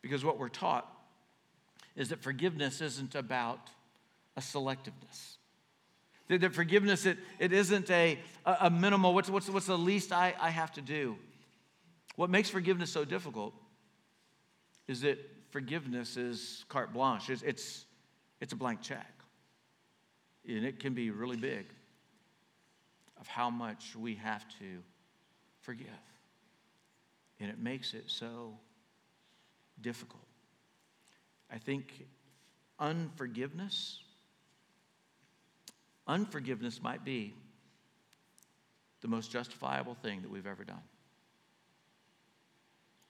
Because 0.00 0.24
what 0.24 0.38
we're 0.38 0.48
taught 0.48 0.90
is 1.94 2.08
that 2.08 2.22
forgiveness 2.22 2.80
isn't 2.80 3.14
about 3.14 3.60
a 4.38 4.40
selectiveness. 4.40 5.36
That, 6.28 6.40
that 6.40 6.54
forgiveness, 6.54 7.04
it, 7.04 7.18
it 7.38 7.52
isn't 7.52 7.90
a, 7.90 8.18
a, 8.46 8.70
minimal, 8.70 9.12
what's, 9.12 9.28
what's, 9.28 9.50
what's 9.50 9.66
the 9.66 9.76
least 9.76 10.12
I, 10.12 10.34
I 10.40 10.48
have 10.48 10.72
to 10.72 10.80
do? 10.80 11.18
What 12.16 12.30
makes 12.30 12.48
forgiveness 12.48 12.90
so 12.90 13.04
difficult 13.04 13.52
is 14.88 15.02
that 15.02 15.18
forgiveness 15.50 16.16
is 16.16 16.64
carte 16.70 16.94
blanche, 16.94 17.28
it's, 17.28 17.42
it's, 17.42 17.84
it's 18.40 18.54
a 18.54 18.56
blank 18.56 18.80
check. 18.80 19.12
And 20.48 20.64
it 20.64 20.80
can 20.80 20.94
be 20.94 21.10
really 21.10 21.36
big 21.36 21.66
of 23.20 23.28
how 23.28 23.50
much 23.50 23.94
we 23.94 24.14
have 24.14 24.48
to 24.58 24.82
forgive. 25.60 25.86
And 27.38 27.50
it 27.50 27.58
makes 27.58 27.94
it 27.94 28.04
so 28.06 28.58
difficult. 29.80 30.22
I 31.50 31.58
think 31.58 32.06
unforgiveness, 32.78 34.00
unforgiveness 36.06 36.82
might 36.82 37.04
be 37.04 37.34
the 39.00 39.08
most 39.08 39.30
justifiable 39.30 39.94
thing 39.94 40.22
that 40.22 40.30
we've 40.30 40.46
ever 40.46 40.64
done. 40.64 40.82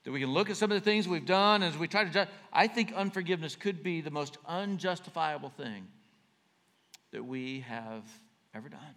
That 0.04 0.12
we 0.12 0.20
can 0.20 0.30
look 0.30 0.48
at 0.48 0.56
some 0.56 0.72
of 0.72 0.82
the 0.82 0.84
things 0.84 1.06
we've 1.06 1.26
done 1.26 1.62
as 1.62 1.76
we 1.76 1.86
try 1.86 2.04
to. 2.04 2.28
I 2.52 2.68
think 2.68 2.92
unforgiveness 2.94 3.54
could 3.54 3.82
be 3.82 4.00
the 4.00 4.10
most 4.10 4.38
unjustifiable 4.46 5.50
thing 5.50 5.86
that 7.12 7.24
we 7.24 7.60
have 7.60 8.04
ever 8.54 8.68
done. 8.68 8.94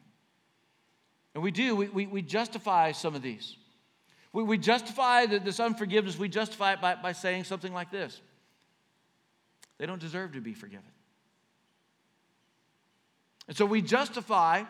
And 1.34 1.44
we 1.44 1.52
do, 1.52 1.76
we, 1.76 1.88
we, 1.90 2.08
we 2.08 2.22
justify 2.22 2.92
some 2.92 3.16
of 3.16 3.22
these. 3.22 3.58
We, 4.32 4.44
we 4.44 4.58
justify 4.58 5.26
the, 5.26 5.40
this 5.40 5.60
unforgiveness, 5.60 6.18
we 6.18 6.30
justify 6.30 6.74
it 6.74 6.82
by, 6.82 6.96
by 6.96 7.12
saying 7.12 7.46
something 7.46 7.74
like 7.74 7.92
this 7.92 8.22
they 9.80 9.86
don't 9.88 10.00
deserve 10.00 10.34
to 10.34 10.42
be 10.42 10.54
forgiven. 10.54 10.86
And 13.48 13.58
so 13.58 13.66
we 13.66 13.82
justify 13.82 14.64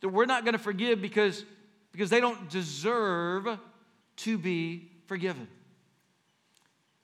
that 0.00 0.08
we're 0.08 0.26
not 0.26 0.44
going 0.44 0.54
to 0.54 0.58
forgive 0.58 1.00
because, 1.00 1.44
because 1.92 2.10
they 2.10 2.20
don't 2.20 2.48
deserve 2.50 3.58
to 4.16 4.38
be 4.38 4.90
forgiven. 5.06 5.46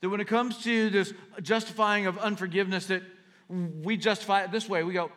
That 0.00 0.08
when 0.08 0.20
it 0.20 0.26
comes 0.26 0.58
to 0.64 0.90
this 0.90 1.12
justifying 1.42 2.06
of 2.06 2.18
unforgiveness, 2.18 2.87
that 2.87 3.02
we 3.49 3.96
justify 3.96 4.42
it 4.42 4.50
this 4.50 4.68
way. 4.68 4.82
We 4.82 4.92
go, 4.92 5.12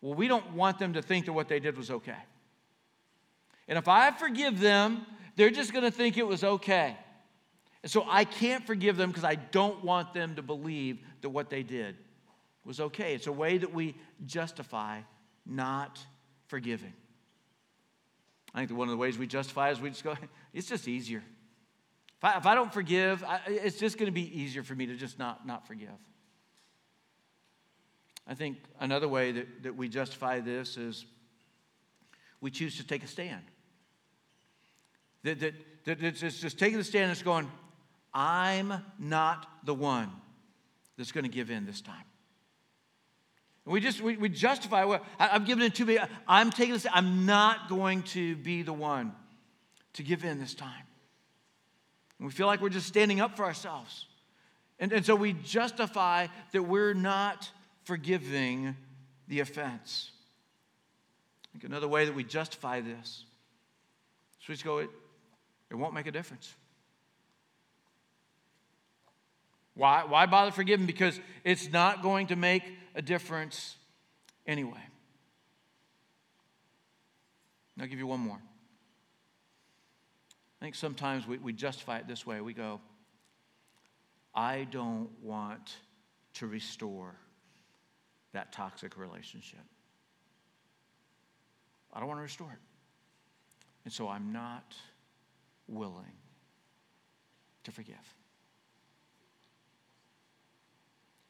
well, 0.00 0.14
we 0.14 0.28
don't 0.28 0.54
want 0.54 0.78
them 0.78 0.94
to 0.94 1.02
think 1.02 1.26
that 1.26 1.32
what 1.32 1.48
they 1.48 1.60
did 1.60 1.76
was 1.76 1.90
okay. 1.90 2.16
And 3.68 3.78
if 3.78 3.86
I 3.86 4.10
forgive 4.10 4.58
them, 4.58 5.06
they're 5.36 5.50
just 5.50 5.72
going 5.72 5.84
to 5.84 5.90
think 5.90 6.16
it 6.16 6.26
was 6.26 6.42
okay. 6.42 6.96
And 7.82 7.92
so 7.92 8.04
I 8.08 8.24
can't 8.24 8.66
forgive 8.66 8.96
them 8.96 9.10
because 9.10 9.24
I 9.24 9.36
don't 9.36 9.84
want 9.84 10.14
them 10.14 10.34
to 10.36 10.42
believe 10.42 10.98
that 11.20 11.28
what 11.28 11.50
they 11.50 11.62
did 11.62 11.96
was 12.64 12.80
okay. 12.80 13.14
It's 13.14 13.26
a 13.26 13.32
way 13.32 13.58
that 13.58 13.72
we 13.72 13.94
justify 14.26 15.00
not 15.46 16.04
forgiving. 16.48 16.92
I 18.54 18.58
think 18.58 18.70
that 18.70 18.74
one 18.74 18.88
of 18.88 18.92
the 18.92 18.98
ways 18.98 19.16
we 19.16 19.26
justify 19.26 19.70
is 19.70 19.80
we 19.80 19.90
just 19.90 20.02
go, 20.02 20.16
it's 20.52 20.66
just 20.66 20.88
easier. 20.88 21.22
If 22.18 22.24
I, 22.24 22.36
if 22.36 22.46
I 22.46 22.54
don't 22.54 22.72
forgive, 22.72 23.22
I, 23.22 23.40
it's 23.46 23.78
just 23.78 23.96
going 23.96 24.06
to 24.06 24.12
be 24.12 24.40
easier 24.40 24.62
for 24.62 24.74
me 24.74 24.86
to 24.86 24.96
just 24.96 25.18
not, 25.18 25.46
not 25.46 25.68
forgive. 25.68 25.88
I 28.26 28.34
think 28.34 28.58
another 28.80 29.08
way 29.08 29.32
that, 29.32 29.62
that 29.62 29.76
we 29.76 29.88
justify 29.88 30.40
this 30.40 30.76
is 30.76 31.06
we 32.40 32.50
choose 32.50 32.76
to 32.78 32.86
take 32.86 33.04
a 33.04 33.06
stand. 33.06 33.42
That, 35.28 35.40
that, 35.84 36.00
that 36.00 36.02
it's 36.24 36.40
just 36.40 36.58
taking 36.58 36.78
the 36.78 36.84
stand 36.84 37.04
and 37.04 37.12
it's 37.12 37.22
going, 37.22 37.50
I'm 38.14 38.72
not 38.98 39.46
the 39.64 39.74
one 39.74 40.10
that's 40.96 41.12
going 41.12 41.24
to 41.24 41.30
give 41.30 41.50
in 41.50 41.66
this 41.66 41.82
time. 41.82 42.04
And 43.66 43.74
We 43.74 43.80
just 43.80 44.00
we, 44.00 44.16
we 44.16 44.30
justify 44.30 44.84
well, 44.84 45.04
I, 45.18 45.36
am 45.36 45.44
giving 45.44 45.64
it 45.64 45.74
to 45.76 45.84
me. 45.84 45.98
I'm 46.26 46.50
taking 46.50 46.72
this. 46.72 46.86
I'm 46.90 47.26
not 47.26 47.68
going 47.68 48.02
to 48.04 48.36
be 48.36 48.62
the 48.62 48.72
one 48.72 49.12
to 49.94 50.02
give 50.02 50.24
in 50.24 50.38
this 50.38 50.54
time. 50.54 50.86
And 52.18 52.26
we 52.26 52.32
feel 52.32 52.46
like 52.46 52.62
we're 52.62 52.70
just 52.70 52.86
standing 52.86 53.20
up 53.20 53.36
for 53.36 53.44
ourselves. 53.44 54.06
And, 54.78 54.92
and 54.92 55.04
so 55.04 55.14
we 55.14 55.34
justify 55.34 56.28
that 56.52 56.62
we're 56.62 56.94
not 56.94 57.50
forgiving 57.84 58.76
the 59.28 59.40
offense. 59.40 60.10
Another 61.62 61.88
way 61.88 62.04
that 62.04 62.14
we 62.14 62.22
justify 62.22 62.80
this 62.80 63.24
so 64.48 64.52
we 64.52 64.54
just 64.54 64.64
go, 64.64 64.88
it, 65.70 65.74
won't 65.74 65.94
make 65.94 66.06
a 66.06 66.12
difference. 66.12 66.54
Why, 69.74 70.04
why 70.04 70.26
bother 70.26 70.50
forgiving? 70.50 70.86
Because 70.86 71.20
it's 71.44 71.70
not 71.70 72.02
going 72.02 72.28
to 72.28 72.36
make 72.36 72.64
a 72.94 73.02
difference 73.02 73.76
anyway. 74.46 74.82
I'll 77.80 77.86
give 77.86 77.98
you 77.98 78.06
one 78.06 78.20
more. 78.20 78.40
I 80.60 80.64
think 80.64 80.74
sometimes 80.74 81.26
we, 81.26 81.38
we 81.38 81.52
justify 81.52 81.98
it 81.98 82.08
this 82.08 82.26
way. 82.26 82.40
We 82.40 82.52
go, 82.52 82.80
I 84.34 84.66
don't 84.70 85.10
want 85.22 85.76
to 86.34 86.46
restore 86.46 87.14
that 88.32 88.52
toxic 88.52 88.96
relationship. 88.96 89.60
I 91.92 92.00
don't 92.00 92.08
want 92.08 92.18
to 92.18 92.22
restore 92.22 92.50
it. 92.52 92.58
And 93.84 93.92
so 93.92 94.08
I'm 94.08 94.32
not 94.32 94.74
willing 95.68 96.16
to 97.64 97.70
forgive. 97.70 97.96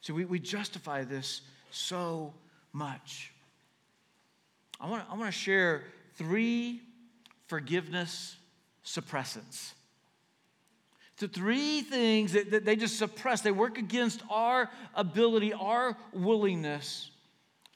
See, 0.01 0.13
we, 0.13 0.25
we 0.25 0.39
justify 0.39 1.03
this 1.03 1.41
so 1.71 2.33
much. 2.73 3.31
I 4.79 4.89
want, 4.89 5.03
I 5.11 5.15
want 5.15 5.25
to 5.25 5.31
share 5.37 5.83
three 6.15 6.81
forgiveness 7.47 8.35
suppressants. 8.85 9.73
The 11.17 11.27
three 11.27 11.81
things 11.81 12.31
that, 12.31 12.51
that 12.51 12.63
they 12.63 12.77
just 12.77 12.97
suppress, 12.97 13.41
they 13.41 13.51
work 13.51 13.77
against 13.77 14.23
our 14.29 14.69
ability, 14.95 15.51
our 15.51 15.97
willingness 16.13 17.11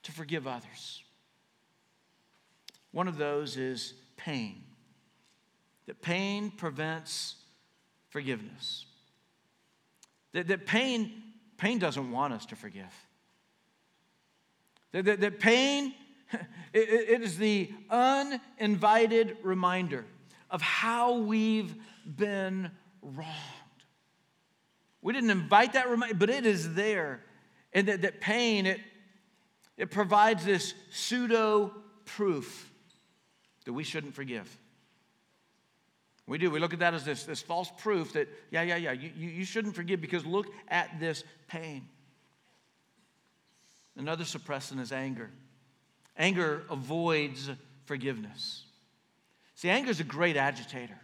to 0.03 0.13
forgive 0.13 0.48
others. 0.48 1.03
One 2.91 3.10
of 3.10 3.17
those 3.17 3.58
is 3.58 3.93
pain. 4.15 4.63
That 5.87 6.01
pain 6.01 6.51
prevents 6.51 7.35
forgiveness. 8.09 8.85
That, 10.33 10.47
that 10.47 10.65
pain 10.65 11.23
Pain 11.63 11.79
doesn't 11.79 12.11
want 12.11 12.33
us 12.33 12.45
to 12.47 12.57
forgive. 12.57 12.93
That, 14.91 15.05
that, 15.05 15.21
that 15.21 15.39
pain, 15.39 15.93
it, 16.73 16.89
it 17.09 17.21
is 17.21 17.37
the 17.37 17.71
uninvited 17.89 19.37
reminder 19.43 20.05
of 20.51 20.61
how 20.61 21.19
we've 21.19 21.73
been 22.05 22.69
wronged. 23.01 23.31
We 25.01 25.13
didn't 25.13 25.29
invite 25.29 25.71
that 25.71 25.89
reminder, 25.89 26.15
but 26.15 26.29
it 26.29 26.45
is 26.45 26.75
there. 26.75 27.21
And 27.71 27.87
that, 27.87 28.01
that 28.01 28.19
pain, 28.19 28.65
it, 28.65 28.81
it 29.77 29.89
provides 29.89 30.43
this 30.43 30.73
pseudo 30.91 31.73
proof 32.03 32.69
that 33.63 33.71
we 33.71 33.85
shouldn't 33.85 34.15
forgive. 34.15 34.49
We 36.25 36.37
do. 36.37 36.49
We 36.49 36.59
look 36.59 36.73
at 36.73 36.79
that 36.79 36.93
as 36.93 37.03
this, 37.03 37.23
this 37.23 37.41
false 37.41 37.69
proof 37.79 38.13
that, 38.13 38.29
yeah, 38.49 38.61
yeah, 38.61 38.77
yeah, 38.77 38.91
you, 38.93 39.11
you 39.15 39.45
shouldn't 39.45 39.75
forgive 39.75 39.99
because 39.99 40.25
look 40.25 40.47
at 40.69 40.99
this 40.99 41.23
pain. 41.47 41.87
Another 43.97 44.23
suppressant 44.23 44.79
is 44.79 44.91
anger. 44.91 45.29
Anger 46.17 46.63
avoids 46.69 47.49
forgiveness. 47.85 48.63
See, 49.55 49.69
anger 49.69 49.91
is 49.91 49.99
a 49.99 50.05
great 50.05 50.37
agitator. 50.37 50.99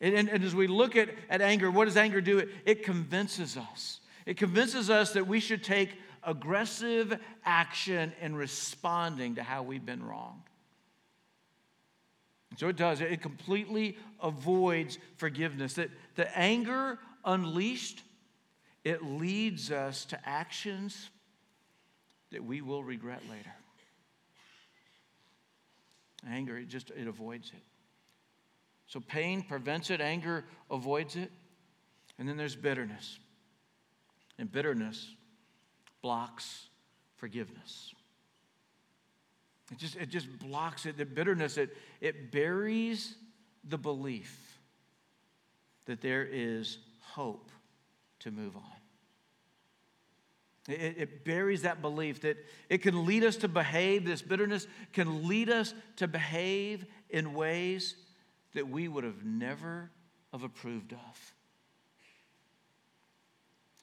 And, 0.00 0.14
and, 0.14 0.28
and, 0.28 0.44
as 0.44 0.54
we 0.54 0.66
look 0.66 0.94
at, 0.94 1.08
at 1.30 1.40
anger, 1.40 1.70
what 1.70 1.86
does 1.86 1.96
anger 1.96 2.20
do? 2.20 2.38
It, 2.38 2.48
it 2.66 2.84
convinces 2.84 3.56
us. 3.56 4.00
It 4.26 4.36
convinces 4.36 4.90
us 4.90 5.14
that 5.14 5.26
we 5.26 5.40
should 5.40 5.64
take 5.64 5.90
aggressive 6.22 7.18
action 7.44 8.12
in 8.20 8.34
responding 8.36 9.36
to 9.36 9.42
how 9.42 9.62
we've 9.62 9.86
been 9.86 10.04
wronged. 10.04 10.42
So 12.56 12.68
it 12.68 12.76
does. 12.76 13.00
It 13.00 13.20
completely 13.20 13.96
avoids 14.20 14.98
forgiveness. 15.16 15.74
That 15.74 15.90
the 16.14 16.36
anger 16.36 16.98
unleashed, 17.24 18.02
it 18.84 19.04
leads 19.04 19.70
us 19.70 20.06
to 20.06 20.28
actions 20.28 21.10
that 22.32 22.42
we 22.42 22.62
will 22.62 22.82
regret 22.82 23.22
later. 23.30 23.52
Anger, 26.28 26.58
it 26.58 26.68
just 26.68 26.90
it 26.90 27.06
avoids 27.06 27.50
it. 27.50 27.62
So 28.86 29.00
pain 29.00 29.42
prevents 29.42 29.90
it, 29.90 30.00
anger 30.00 30.44
avoids 30.70 31.16
it. 31.16 31.30
And 32.18 32.28
then 32.28 32.36
there's 32.36 32.56
bitterness. 32.56 33.18
And 34.38 34.50
bitterness 34.50 35.14
blocks 36.02 36.68
forgiveness. 37.16 37.92
It 39.72 39.78
just, 39.78 39.96
it 39.96 40.08
just 40.10 40.38
blocks 40.38 40.86
it. 40.86 40.96
The 40.96 41.04
bitterness, 41.04 41.56
it, 41.56 41.76
it 42.00 42.30
buries 42.30 43.14
the 43.64 43.78
belief 43.78 44.58
that 45.86 46.00
there 46.00 46.24
is 46.24 46.78
hope 47.00 47.50
to 48.20 48.30
move 48.30 48.56
on. 48.56 48.62
It, 50.68 50.96
it, 50.98 51.24
buries 51.24 51.62
that 51.62 51.80
belief 51.80 52.22
that 52.22 52.38
it 52.68 52.78
can 52.78 53.06
lead 53.06 53.22
us 53.22 53.36
to 53.36 53.48
behave, 53.48 54.04
this 54.04 54.22
bitterness 54.22 54.66
can 54.92 55.28
lead 55.28 55.48
us 55.48 55.74
to 55.96 56.08
behave 56.08 56.84
in 57.08 57.34
ways 57.34 57.94
that 58.54 58.68
we 58.68 58.88
would 58.88 59.04
have 59.04 59.24
never 59.24 59.90
have 60.32 60.42
approved 60.42 60.92
of 60.92 61.34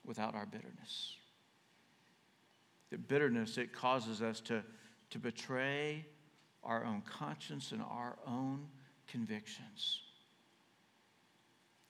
without 0.06 0.36
our 0.36 0.46
bitterness. 0.46 1.16
The 2.90 2.98
bitterness, 2.98 3.58
it 3.58 3.74
causes 3.74 4.22
us 4.22 4.42
to 4.42 4.62
to 5.13 5.20
betray 5.20 6.03
our 6.63 6.84
own 6.84 7.03
conscience 7.08 7.72
and 7.72 7.84
our 7.84 8.17
own 8.25 8.65
convictions. 9.08 10.01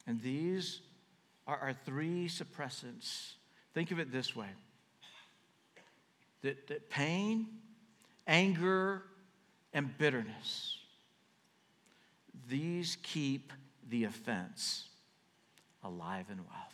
And 0.06 0.22
these 0.22 0.82
are 1.48 1.58
our 1.58 1.74
three 1.86 2.28
suppressants. 2.28 3.36
Think 3.74 3.92
of 3.92 4.00
it 4.00 4.12
this 4.12 4.36
way 4.36 4.50
that, 6.42 6.68
that 6.68 6.90
pain, 6.90 7.48
anger, 8.28 9.04
and 9.74 9.98
bitterness, 9.98 10.78
these 12.50 12.98
keep 13.04 13.54
the 13.90 14.04
offense 14.04 14.90
alive 15.82 16.26
and 16.30 16.42
well. 16.42 16.70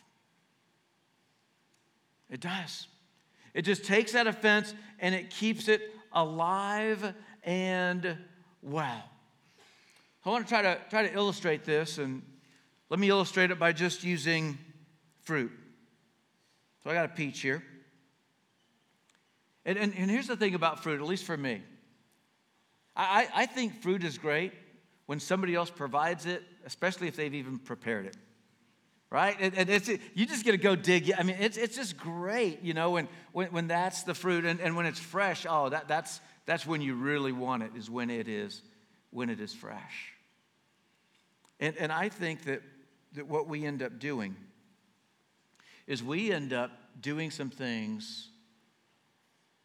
It 2.28 2.40
does. 2.40 2.88
It 3.54 3.62
just 3.62 3.84
takes 3.84 4.12
that 4.12 4.26
offense 4.26 4.74
and 4.98 5.14
it 5.14 5.30
keeps 5.30 5.68
it 5.68 5.94
alive 6.12 7.14
and 7.44 8.16
well. 8.62 9.02
I 10.24 10.28
want 10.28 10.46
to 10.46 10.48
try 10.48 10.62
to 10.62 10.78
try 10.90 11.06
to 11.06 11.12
illustrate 11.14 11.64
this, 11.64 11.98
and 11.98 12.22
let 12.90 13.00
me 13.00 13.08
illustrate 13.08 13.50
it 13.50 13.58
by 13.58 13.72
just 13.72 14.04
using 14.04 14.58
fruit. 15.22 15.50
So 16.82 16.90
I 16.90 16.94
got 16.94 17.06
a 17.06 17.08
peach 17.08 17.40
here. 17.40 17.62
And, 19.64 19.78
and, 19.78 19.94
and 19.96 20.10
here's 20.10 20.26
the 20.26 20.36
thing 20.36 20.54
about 20.54 20.82
fruit, 20.82 21.00
at 21.00 21.06
least 21.06 21.24
for 21.24 21.36
me. 21.36 21.62
I, 22.96 23.28
I 23.34 23.46
think 23.46 23.82
fruit 23.82 24.04
is 24.04 24.18
great 24.18 24.52
when 25.06 25.20
somebody 25.20 25.54
else 25.54 25.70
provides 25.70 26.26
it, 26.26 26.42
especially 26.66 27.08
if 27.08 27.16
they've 27.16 27.34
even 27.34 27.58
prepared 27.58 28.06
it. 28.06 28.16
Right? 29.10 29.36
And, 29.40 29.68
it's, 29.68 29.88
you 29.88 30.26
just 30.26 30.44
get 30.44 30.52
to 30.52 30.58
go 30.58 30.76
dig. 30.76 31.12
I 31.18 31.22
mean, 31.24 31.36
it's, 31.40 31.56
it's 31.56 31.74
just 31.74 31.96
great, 31.96 32.62
you 32.62 32.74
know, 32.74 32.90
when, 32.90 33.08
when, 33.32 33.48
when 33.48 33.66
that's 33.68 34.04
the 34.04 34.14
fruit 34.14 34.44
and, 34.44 34.60
and 34.60 34.76
when 34.76 34.86
it's 34.86 35.00
fresh, 35.00 35.46
oh, 35.48 35.68
that, 35.68 35.88
that's, 35.88 36.20
that's 36.46 36.64
when 36.64 36.80
you 36.80 36.94
really 36.94 37.32
want 37.32 37.64
it, 37.64 37.72
is 37.76 37.90
when 37.90 38.08
it 38.08 38.28
is, 38.28 38.62
when 39.10 39.28
it 39.28 39.40
is 39.40 39.52
fresh. 39.52 40.12
And, 41.58 41.76
and 41.76 41.90
I 41.90 42.08
think 42.08 42.44
that, 42.44 42.62
that 43.14 43.26
what 43.26 43.48
we 43.48 43.66
end 43.66 43.82
up 43.82 43.98
doing 43.98 44.36
is 45.88 46.02
we 46.02 46.32
end 46.32 46.52
up 46.52 46.70
doing 47.00 47.32
some 47.32 47.50
things 47.50 48.28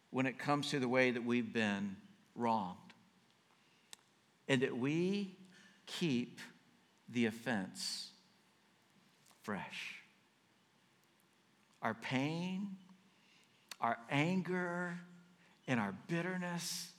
when 0.10 0.26
it 0.26 0.40
comes 0.40 0.72
to 0.72 0.80
the 0.80 0.88
way 0.88 1.12
that 1.12 1.24
we've 1.24 1.54
been 1.54 1.96
wronged. 2.36 2.78
And 4.48 4.62
that 4.62 4.78
we 4.78 5.36
keep 5.86 6.40
the 7.10 7.28
offense 7.28 8.12
fresh. 9.46 10.02
Our 11.82 11.94
pain, 11.94 12.68
our 13.80 13.98
anger, 14.10 14.98
and 15.68 15.80
our 15.80 15.94
bitterness, 16.08 16.90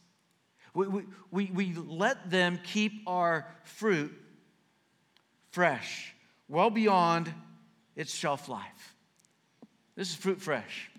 we, 0.72 0.86
we, 0.86 1.02
we, 1.30 1.50
we 1.52 1.74
let 1.74 2.30
them 2.30 2.60
keep 2.62 3.02
our 3.06 3.46
fruit 3.64 4.14
fresh, 5.50 6.14
well 6.48 6.70
beyond 6.70 7.32
its 7.96 8.14
shelf 8.14 8.48
life. 8.48 8.94
This 9.96 10.10
is 10.10 10.14
fruit 10.14 10.40
fresh. 10.40 10.90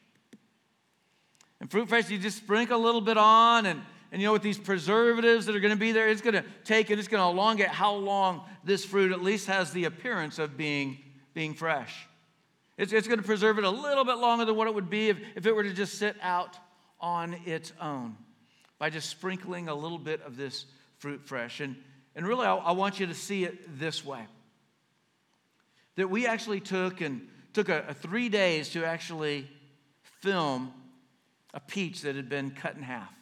And 1.62 1.72
fruit 1.72 1.88
fresh, 1.88 2.10
you 2.10 2.18
just 2.18 2.38
sprinkle 2.38 2.77
a 2.77 2.84
little 2.84 3.01
bit 3.01 3.18
on, 3.18 3.66
and, 3.66 3.82
and 4.12 4.22
you 4.22 4.27
know, 4.27 4.34
with 4.34 4.42
these 4.42 4.58
preservatives 4.58 5.46
that 5.46 5.56
are 5.56 5.60
going 5.60 5.74
to 5.74 5.80
be 5.80 5.92
there, 5.92 6.10
it's 6.10 6.22
going 6.22 6.34
to 6.34 6.44
take 6.66 6.89
and 6.89 7.00
it's 7.00 7.08
going 7.08 7.24
to 7.24 7.30
elongate 7.30 7.68
how 7.68 7.94
long 7.94 8.42
this 8.63 8.84
fruit 8.84 9.12
at 9.12 9.24
least 9.24 9.48
has 9.48 9.72
the 9.72 9.86
appearance 9.86 10.39
of 10.39 10.58
being, 10.58 10.98
being 11.38 11.53
fresh. 11.53 12.08
It's, 12.79 12.91
it's 12.91 13.08
going 13.08 13.20
to 13.20 13.25
preserve 13.25 13.60
it 13.60 13.63
a 13.63 13.70
little 13.70 14.03
bit 14.03 14.17
longer 14.17 14.44
than 14.44 14.56
what 14.56 14.67
it 14.67 14.74
would 14.74 14.89
be 14.89 15.10
if, 15.10 15.17
if 15.36 15.46
it 15.46 15.56
were 15.56 15.62
to 15.62 15.72
just 15.72 16.00
sit 16.00 16.15
out 16.20 16.58
on 17.00 17.36
its 17.46 17.74
own 17.79 18.17
by 18.79 18.89
just 18.89 19.08
sprinkling 19.08 19.70
a 19.70 19.75
little 19.75 20.00
bit 20.00 20.20
of 20.24 20.36
this 20.36 20.65
fruit 20.98 21.22
fresh. 21.24 21.60
And, 21.60 21.75
and 22.15 22.25
really, 22.25 22.48
I, 22.48 22.56
I 22.56 22.72
want 22.72 23.00
you 23.00 23.06
to 23.06 23.13
see 23.13 23.44
it 23.44 23.77
this 23.77 24.03
way 24.03 24.25
that 25.96 26.10
we 26.10 26.25
actually 26.25 26.60
took 26.60 27.01
and 27.01 27.27
took 27.53 27.70
a, 27.70 27.86
a 27.88 27.94
three 27.94 28.29
days 28.29 28.70
to 28.70 28.84
actually 28.84 29.48
film 30.22 30.74
a 31.53 31.60
peach 31.60 32.01
that 32.01 32.15
had 32.15 32.29
been 32.29 32.50
cut 32.50 32.75
in 32.75 32.82
half. 32.82 33.13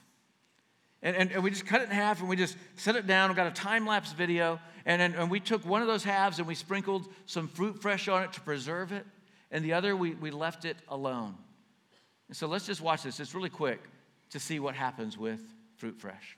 And, 1.06 1.16
and, 1.16 1.32
and, 1.34 1.44
we 1.44 1.52
just 1.52 1.68
cut 1.68 1.82
it 1.82 1.84
in 1.84 1.92
half 1.92 2.20
and 2.20 2.28
we 2.28 2.36
just 2.36 2.58
set 2.78 2.96
it 2.96 3.06
down. 3.06 3.30
We 3.30 3.36
got 3.36 3.46
a 3.46 3.52
time 3.52 3.86
lapse 3.86 4.12
video. 4.12 4.60
And, 4.88 5.00
and, 5.00 5.14
and 5.14 5.30
we 5.30 5.40
took 5.40 5.64
one 5.64 5.84
of 5.84 5.88
those 5.88 6.04
halves 6.04 6.40
and 6.40 6.48
we 6.48 6.56
sprinkled 6.56 7.08
some 7.28 7.48
fruit 7.48 7.80
fresh 7.80 8.08
on 8.08 8.24
it 8.24 8.34
to 8.34 8.42
preserve 8.42 8.92
it. 8.92 9.06
And 9.52 9.64
the 9.64 9.74
other, 9.74 9.96
we, 9.96 10.16
we 10.16 10.32
left 10.32 10.66
it 10.66 10.78
alone. 10.88 11.36
And 12.28 12.36
so 12.36 12.48
let's 12.48 12.66
just 12.66 12.82
watch 12.82 13.04
this. 13.04 13.20
It's 13.20 13.36
really 13.36 13.52
quick 13.52 13.84
to 14.32 14.40
see 14.40 14.60
what 14.60 14.74
happens 14.74 15.16
with 15.16 15.42
fruit 15.78 16.02
fresh. 16.02 16.38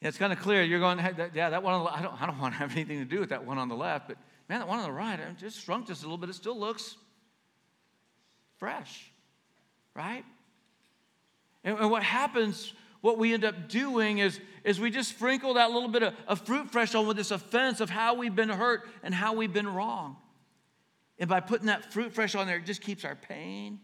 It's 0.00 0.18
kind 0.18 0.32
of 0.32 0.38
clear. 0.38 0.62
You're 0.62 0.80
going, 0.80 0.98
yeah, 1.34 1.50
that 1.50 1.62
one 1.62 1.74
on 1.74 1.84
the, 1.84 1.90
I 1.92 2.02
don't, 2.02 2.22
I 2.22 2.26
don't 2.26 2.38
want 2.38 2.54
to 2.54 2.58
have 2.58 2.72
anything 2.72 2.98
to 2.98 3.04
do 3.04 3.20
with 3.20 3.30
that 3.30 3.44
one 3.44 3.58
on 3.58 3.68
the 3.68 3.76
left, 3.76 4.08
but 4.08 4.16
man, 4.48 4.60
that 4.60 4.68
one 4.68 4.78
on 4.78 4.84
the 4.84 4.92
right, 4.92 5.18
it 5.18 5.38
just 5.38 5.64
shrunk 5.64 5.88
just 5.88 6.02
a 6.02 6.06
little 6.06 6.18
bit. 6.18 6.30
It 6.30 6.34
still 6.34 6.58
looks 6.58 6.96
fresh, 8.58 9.10
right? 9.94 10.24
And, 11.64 11.78
and 11.78 11.90
what 11.90 12.04
happens, 12.04 12.72
what 13.00 13.18
we 13.18 13.34
end 13.34 13.44
up 13.44 13.68
doing 13.68 14.18
is, 14.18 14.40
is 14.62 14.78
we 14.78 14.90
just 14.90 15.10
sprinkle 15.10 15.54
that 15.54 15.70
little 15.70 15.88
bit 15.88 16.02
of, 16.02 16.14
of 16.28 16.40
fruit 16.42 16.70
fresh 16.70 16.94
on 16.94 17.06
with 17.06 17.16
this 17.16 17.32
offense 17.32 17.80
of 17.80 17.90
how 17.90 18.14
we've 18.14 18.36
been 18.36 18.48
hurt 18.48 18.88
and 19.02 19.12
how 19.12 19.32
we've 19.34 19.52
been 19.52 19.68
wrong. 19.68 20.16
And 21.18 21.28
by 21.28 21.40
putting 21.40 21.66
that 21.66 21.92
fruit 21.92 22.12
fresh 22.12 22.36
on 22.36 22.46
there, 22.46 22.58
it 22.58 22.66
just 22.66 22.82
keeps 22.82 23.04
our 23.04 23.16
pain 23.16 23.80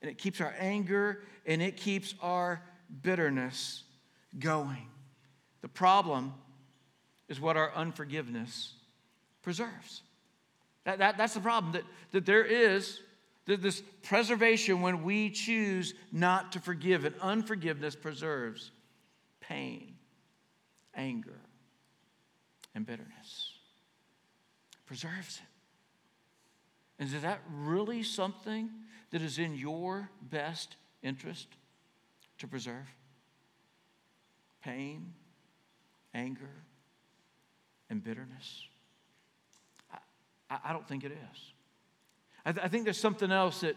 and 0.00 0.10
it 0.10 0.16
keeps 0.16 0.40
our 0.40 0.54
anger 0.58 1.22
and 1.44 1.60
it 1.60 1.76
keeps 1.76 2.14
our 2.22 2.62
bitterness 3.02 3.84
going. 4.38 4.86
The 5.60 5.68
problem 5.68 6.34
is 7.28 7.40
what 7.40 7.56
our 7.56 7.72
unforgiveness 7.74 8.74
preserves. 9.42 10.02
That, 10.84 10.98
that, 10.98 11.18
that's 11.18 11.34
the 11.34 11.40
problem, 11.40 11.72
that, 11.72 11.84
that 12.12 12.26
there 12.26 12.44
is 12.44 13.00
this 13.46 13.82
preservation 14.02 14.82
when 14.82 15.02
we 15.02 15.30
choose 15.30 15.94
not 16.12 16.52
to 16.52 16.60
forgive, 16.60 17.04
and 17.04 17.14
unforgiveness 17.20 17.96
preserves 17.96 18.70
pain, 19.40 19.94
anger, 20.94 21.40
and 22.74 22.86
bitterness. 22.86 23.54
preserves 24.86 25.36
it. 25.38 27.02
And 27.02 27.14
is 27.14 27.22
that 27.22 27.40
really 27.50 28.02
something 28.02 28.70
that 29.10 29.22
is 29.22 29.38
in 29.38 29.54
your 29.54 30.10
best 30.20 30.76
interest 31.02 31.48
to 32.38 32.46
preserve? 32.46 32.86
Pain, 34.62 35.12
anger, 36.18 36.50
and 37.88 38.02
bitterness? 38.02 38.64
I, 40.50 40.58
I 40.66 40.72
don't 40.72 40.86
think 40.86 41.04
it 41.04 41.12
is. 41.12 41.40
I, 42.44 42.52
th- 42.52 42.64
I, 42.64 42.68
think 42.68 42.84
there's 42.84 43.00
something 43.00 43.30
else 43.30 43.60
that, 43.60 43.76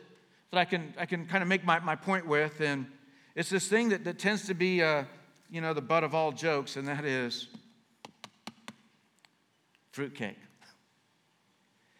that 0.51 0.57
I 0.57 0.65
can, 0.65 0.93
I 0.97 1.05
can 1.05 1.25
kind 1.25 1.41
of 1.41 1.47
make 1.47 1.63
my, 1.63 1.79
my 1.79 1.95
point 1.95 2.27
with, 2.27 2.61
and 2.61 2.87
it's 3.35 3.49
this 3.49 3.67
thing 3.67 3.89
that, 3.89 4.03
that 4.05 4.19
tends 4.19 4.47
to 4.47 4.53
be, 4.53 4.81
uh, 4.81 5.03
you 5.49 5.61
know, 5.61 5.73
the 5.73 5.81
butt 5.81 6.03
of 6.03 6.15
all 6.15 6.31
jokes, 6.31 6.75
and 6.77 6.87
that 6.87 7.05
is 7.05 7.47
fruitcake. 9.91 10.37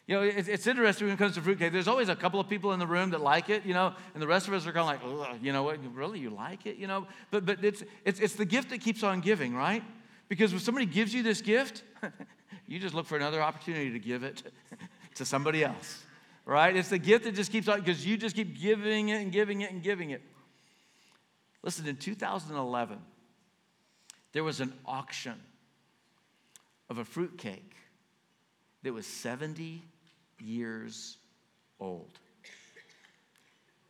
You 0.08 0.16
know, 0.16 0.24
it's, 0.24 0.50
it's 0.50 0.68
interesting 0.68 1.08
when 1.08 1.14
it 1.14 1.20
comes 1.20 1.36
to 1.36 1.42
fruitcake. 1.42 1.72
There's 1.72 1.88
always 1.88 2.10
a 2.10 2.16
couple 2.16 2.40
of 2.40 2.50
people 2.50 2.74
in 2.74 2.80
the 2.80 2.88
room 2.88 3.12
that 3.12 3.22
like 3.22 3.50
it, 3.50 3.66
you 3.66 3.74
know, 3.74 3.94
and 4.14 4.22
the 4.22 4.28
rest 4.28 4.48
of 4.48 4.54
us 4.54 4.68
are 4.68 4.74
kind 4.74 5.02
of 5.02 5.12
like, 5.12 5.42
you 5.42 5.54
know 5.54 5.64
what, 5.64 5.80
really, 5.94 6.20
you 6.20 6.30
like 6.30 6.66
it, 6.66 6.76
you 6.78 6.88
know? 6.88 7.08
But, 7.30 7.46
but 7.46 7.64
it's, 7.64 7.84
it's, 8.04 8.20
it's 8.20 8.36
the 8.36 8.46
gift 8.46 8.72
that 8.72 8.82
keeps 8.82 9.04
on 9.04 9.22
giving, 9.22 9.56
right? 9.56 9.84
Because 10.32 10.54
when 10.54 10.62
somebody 10.62 10.86
gives 10.86 11.14
you 11.14 11.24
this 11.24 11.42
gift, 11.42 11.84
you 12.66 12.80
just 12.80 12.94
look 12.94 13.06
for 13.06 13.18
another 13.18 13.42
opportunity 13.42 13.92
to 13.92 14.00
give 14.00 14.24
it 14.24 14.42
to 15.16 15.26
somebody 15.26 15.62
else, 15.62 16.06
right? 16.46 16.74
It's 16.74 16.88
the 16.88 17.00
gift 17.00 17.26
that 17.26 17.36
just 17.36 17.52
keeps 17.52 17.68
on, 17.68 17.82
because 17.82 18.06
you 18.06 18.16
just 18.16 18.34
keep 18.34 18.58
giving 18.58 19.10
it 19.10 19.22
and 19.22 19.30
giving 19.34 19.60
it 19.60 19.72
and 19.72 19.84
giving 19.84 20.12
it. 20.12 20.22
Listen, 21.64 21.86
in 21.86 21.98
2011, 21.98 22.98
there 24.32 24.46
was 24.46 24.62
an 24.62 24.72
auction 24.86 25.36
of 26.90 26.98
a 26.98 27.04
fruitcake 27.04 27.76
that 28.84 28.94
was 28.94 29.06
70 29.06 29.84
years 30.40 31.18
old. 31.78 32.20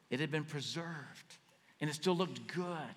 It 0.09 0.19
had 0.19 0.31
been 0.31 0.45
preserved 0.45 1.35
and 1.81 1.87
it 1.87 1.93
still 1.93 2.15
looked 2.17 2.47
good. 2.47 2.95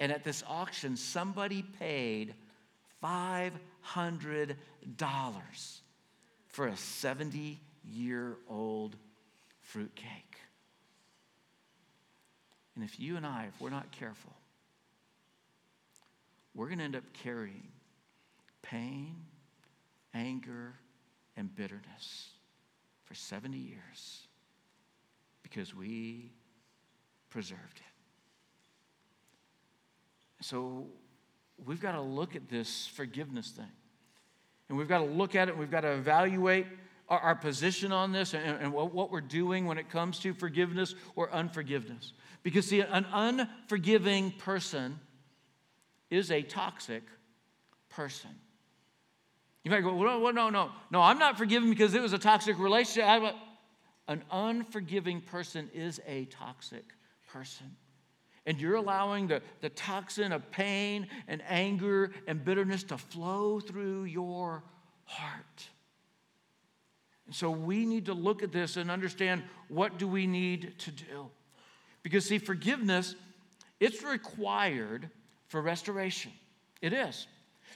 And 0.00 0.10
at 0.10 0.24
this 0.24 0.42
auction, 0.48 0.96
somebody 0.96 1.62
paid 1.62 2.34
$500 3.02 4.56
for 6.48 6.66
a 6.66 6.76
70 6.76 7.60
year 7.84 8.36
old 8.48 8.96
fruitcake. 9.60 10.38
And 12.74 12.84
if 12.84 13.00
you 13.00 13.16
and 13.16 13.26
I, 13.26 13.46
if 13.48 13.60
we're 13.60 13.70
not 13.70 13.90
careful, 13.90 14.32
we're 16.54 16.66
going 16.66 16.78
to 16.78 16.84
end 16.84 16.96
up 16.96 17.04
carrying 17.12 17.68
pain, 18.62 19.16
anger, 20.14 20.74
and 21.36 21.54
bitterness 21.54 22.30
for 23.04 23.14
70 23.14 23.56
years 23.56 24.26
because 25.42 25.74
we 25.74 26.32
preserved 27.30 27.60
it. 27.76 27.82
So 30.44 30.86
we've 31.64 31.80
got 31.80 31.92
to 31.92 32.00
look 32.00 32.36
at 32.36 32.48
this 32.48 32.86
forgiveness 32.86 33.50
thing. 33.50 33.70
And 34.68 34.76
we've 34.76 34.88
got 34.88 34.98
to 34.98 35.04
look 35.04 35.34
at 35.34 35.48
it, 35.48 35.56
we've 35.56 35.70
got 35.70 35.82
to 35.82 35.92
evaluate 35.92 36.66
our, 37.08 37.20
our 37.20 37.34
position 37.34 37.92
on 37.92 38.12
this 38.12 38.34
and, 38.34 38.60
and 38.60 38.72
what, 38.72 38.92
what 38.92 39.10
we're 39.10 39.20
doing 39.20 39.66
when 39.66 39.78
it 39.78 39.88
comes 39.90 40.18
to 40.20 40.34
forgiveness 40.34 40.94
or 41.14 41.32
unforgiveness. 41.32 42.12
Because, 42.42 42.66
see, 42.66 42.80
an 42.80 43.06
unforgiving 43.12 44.32
person 44.32 44.98
is 46.10 46.30
a 46.30 46.42
toxic 46.42 47.02
person. 47.88 48.30
You 49.64 49.70
might 49.70 49.80
go, 49.80 49.94
well, 49.94 50.32
no, 50.32 50.48
no, 50.50 50.70
no. 50.90 51.02
I'm 51.02 51.18
not 51.18 51.36
forgiven 51.36 51.70
because 51.70 51.94
it 51.94 52.02
was 52.02 52.12
a 52.12 52.18
toxic 52.18 52.58
relationship. 52.58 53.34
An 54.06 54.22
unforgiving 54.30 55.20
person 55.20 55.68
is 55.74 56.00
a 56.06 56.26
toxic 56.26 56.84
person 57.32 57.76
and 58.46 58.60
you're 58.60 58.76
allowing 58.76 59.26
the, 59.26 59.42
the 59.60 59.68
toxin 59.70 60.32
of 60.32 60.50
pain 60.50 61.08
and 61.26 61.42
anger 61.48 62.12
and 62.26 62.44
bitterness 62.44 62.84
to 62.84 62.96
flow 62.96 63.58
through 63.60 64.04
your 64.04 64.62
heart. 65.04 65.68
And 67.26 67.34
so 67.34 67.50
we 67.50 67.84
need 67.84 68.06
to 68.06 68.14
look 68.14 68.44
at 68.44 68.52
this 68.52 68.76
and 68.76 68.90
understand 68.90 69.42
what 69.68 69.98
do 69.98 70.06
we 70.06 70.28
need 70.28 70.78
to 70.78 70.92
do. 70.92 71.28
Because 72.04 72.24
see, 72.24 72.38
forgiveness, 72.38 73.16
it's 73.80 74.04
required 74.04 75.10
for 75.48 75.60
restoration. 75.60 76.30
It 76.80 76.92
is. 76.92 77.26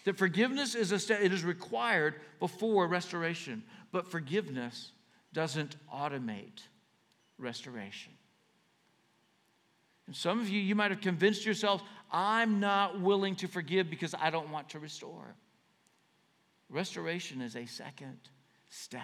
That 0.04 0.16
forgiveness 0.16 0.76
is 0.76 0.92
a 0.92 0.98
step, 0.98 1.20
it 1.20 1.33
is 1.33 1.44
required 1.44 2.14
before 2.38 2.87
restoration. 2.87 3.64
But 3.90 4.09
forgiveness 4.09 4.92
doesn't 5.33 5.74
automate 5.92 6.62
restoration. 7.38 8.12
And 10.06 10.16
some 10.16 10.40
of 10.40 10.48
you, 10.48 10.60
you 10.60 10.74
might 10.74 10.90
have 10.90 11.00
convinced 11.00 11.46
yourself, 11.46 11.82
I'm 12.10 12.60
not 12.60 13.00
willing 13.00 13.36
to 13.36 13.48
forgive 13.48 13.88
because 13.88 14.14
I 14.14 14.30
don't 14.30 14.50
want 14.50 14.70
to 14.70 14.78
restore. 14.78 15.36
Restoration 16.68 17.40
is 17.40 17.56
a 17.56 17.66
second 17.66 18.18
step. 18.68 19.02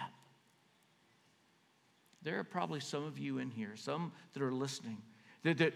There 2.23 2.39
are 2.39 2.43
probably 2.43 2.79
some 2.79 3.05
of 3.05 3.17
you 3.17 3.37
in 3.37 3.51
here, 3.51 3.75
some 3.75 4.11
that 4.33 4.41
are 4.41 4.51
listening, 4.51 4.97
that, 5.43 5.59
that 5.59 5.73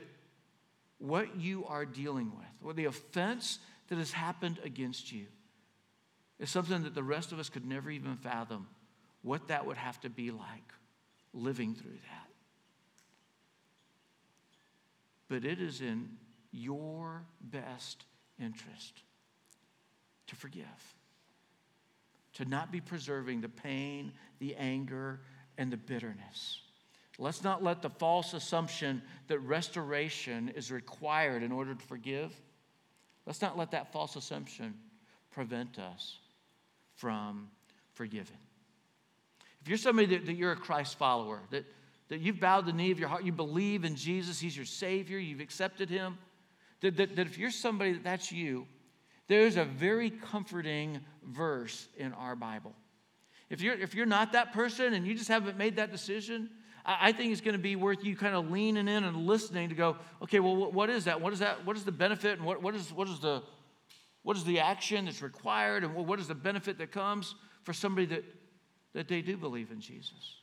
what 0.97 1.39
you 1.39 1.65
are 1.65 1.85
dealing 1.85 2.31
with, 2.37 2.47
or 2.63 2.73
the 2.73 2.85
offense 2.85 3.59
that 3.87 3.97
has 3.97 4.11
happened 4.11 4.59
against 4.63 5.11
you, 5.11 5.27
is 6.39 6.49
something 6.49 6.83
that 6.83 6.95
the 6.95 7.03
rest 7.03 7.31
of 7.31 7.39
us 7.39 7.49
could 7.49 7.65
never 7.65 7.91
even 7.91 8.17
fathom 8.17 8.67
what 9.21 9.47
that 9.47 9.65
would 9.65 9.77
have 9.77 9.99
to 10.01 10.09
be 10.09 10.31
like 10.31 10.73
living 11.33 11.75
through 11.75 11.91
that. 11.91 12.30
But 15.31 15.45
it 15.45 15.61
is 15.61 15.79
in 15.79 16.09
your 16.51 17.23
best 17.39 18.03
interest 18.37 19.03
to 20.27 20.35
forgive, 20.35 20.65
to 22.33 22.43
not 22.43 22.69
be 22.69 22.81
preserving 22.81 23.39
the 23.39 23.47
pain, 23.47 24.11
the 24.39 24.57
anger, 24.57 25.21
and 25.57 25.71
the 25.71 25.77
bitterness. 25.77 26.59
Let's 27.17 27.45
not 27.45 27.63
let 27.63 27.81
the 27.81 27.89
false 27.89 28.33
assumption 28.33 29.01
that 29.29 29.39
restoration 29.39 30.49
is 30.49 30.69
required 30.69 31.43
in 31.43 31.53
order 31.53 31.75
to 31.75 31.85
forgive, 31.85 32.35
let's 33.25 33.41
not 33.41 33.57
let 33.57 33.71
that 33.71 33.93
false 33.93 34.17
assumption 34.17 34.73
prevent 35.29 35.79
us 35.79 36.17
from 36.97 37.47
forgiving. 37.93 38.35
If 39.61 39.69
you're 39.69 39.77
somebody 39.77 40.07
that, 40.07 40.25
that 40.25 40.33
you're 40.33 40.51
a 40.51 40.57
Christ 40.57 40.97
follower, 40.97 41.39
that, 41.51 41.63
that 42.11 42.19
you've 42.19 42.41
bowed 42.41 42.65
the 42.65 42.73
knee 42.73 42.91
of 42.91 42.99
your 42.99 43.07
heart, 43.07 43.23
you 43.23 43.31
believe 43.31 43.85
in 43.85 43.95
Jesus, 43.95 44.37
He's 44.37 44.55
your 44.55 44.65
Savior, 44.65 45.17
you've 45.17 45.39
accepted 45.39 45.89
Him, 45.89 46.17
that, 46.81 46.97
that, 46.97 47.15
that 47.15 47.25
if 47.25 47.37
you're 47.37 47.49
somebody 47.49 47.93
that 47.93 48.03
that's 48.03 48.31
you, 48.31 48.67
there's 49.27 49.55
a 49.55 49.63
very 49.63 50.09
comforting 50.09 50.99
verse 51.25 51.87
in 51.97 52.11
our 52.11 52.35
Bible. 52.35 52.75
If 53.49 53.61
you're, 53.61 53.75
if 53.75 53.95
you're 53.95 54.05
not 54.05 54.33
that 54.33 54.51
person 54.51 54.93
and 54.93 55.07
you 55.07 55.15
just 55.15 55.29
haven't 55.29 55.57
made 55.57 55.77
that 55.77 55.89
decision, 55.89 56.49
I, 56.85 56.97
I 56.99 57.11
think 57.13 57.31
it's 57.31 57.41
going 57.41 57.55
to 57.55 57.59
be 57.59 57.77
worth 57.77 58.03
you 58.03 58.17
kind 58.17 58.35
of 58.35 58.51
leaning 58.51 58.89
in 58.89 59.03
and 59.05 59.25
listening 59.25 59.69
to 59.69 59.75
go, 59.75 59.95
okay, 60.21 60.41
well, 60.41 60.57
what, 60.57 60.73
what 60.73 60.89
is 60.89 61.05
that? 61.05 61.21
What 61.21 61.31
is 61.31 61.39
that? 61.39 61.65
What 61.65 61.77
is 61.77 61.85
the 61.85 61.93
benefit? 61.93 62.37
And 62.37 62.45
what, 62.45 62.61
what, 62.61 62.75
is, 62.75 62.91
what, 62.91 63.07
is 63.07 63.19
the, 63.19 63.41
what 64.23 64.35
is 64.35 64.43
the 64.43 64.59
action 64.59 65.05
that's 65.05 65.21
required? 65.21 65.83
And 65.85 65.95
what 65.95 66.19
is 66.19 66.27
the 66.27 66.35
benefit 66.35 66.77
that 66.77 66.91
comes 66.91 67.35
for 67.63 67.73
somebody 67.73 68.07
that 68.07 68.25
that 68.93 69.07
they 69.07 69.21
do 69.21 69.37
believe 69.37 69.71
in 69.71 69.79
Jesus. 69.79 70.40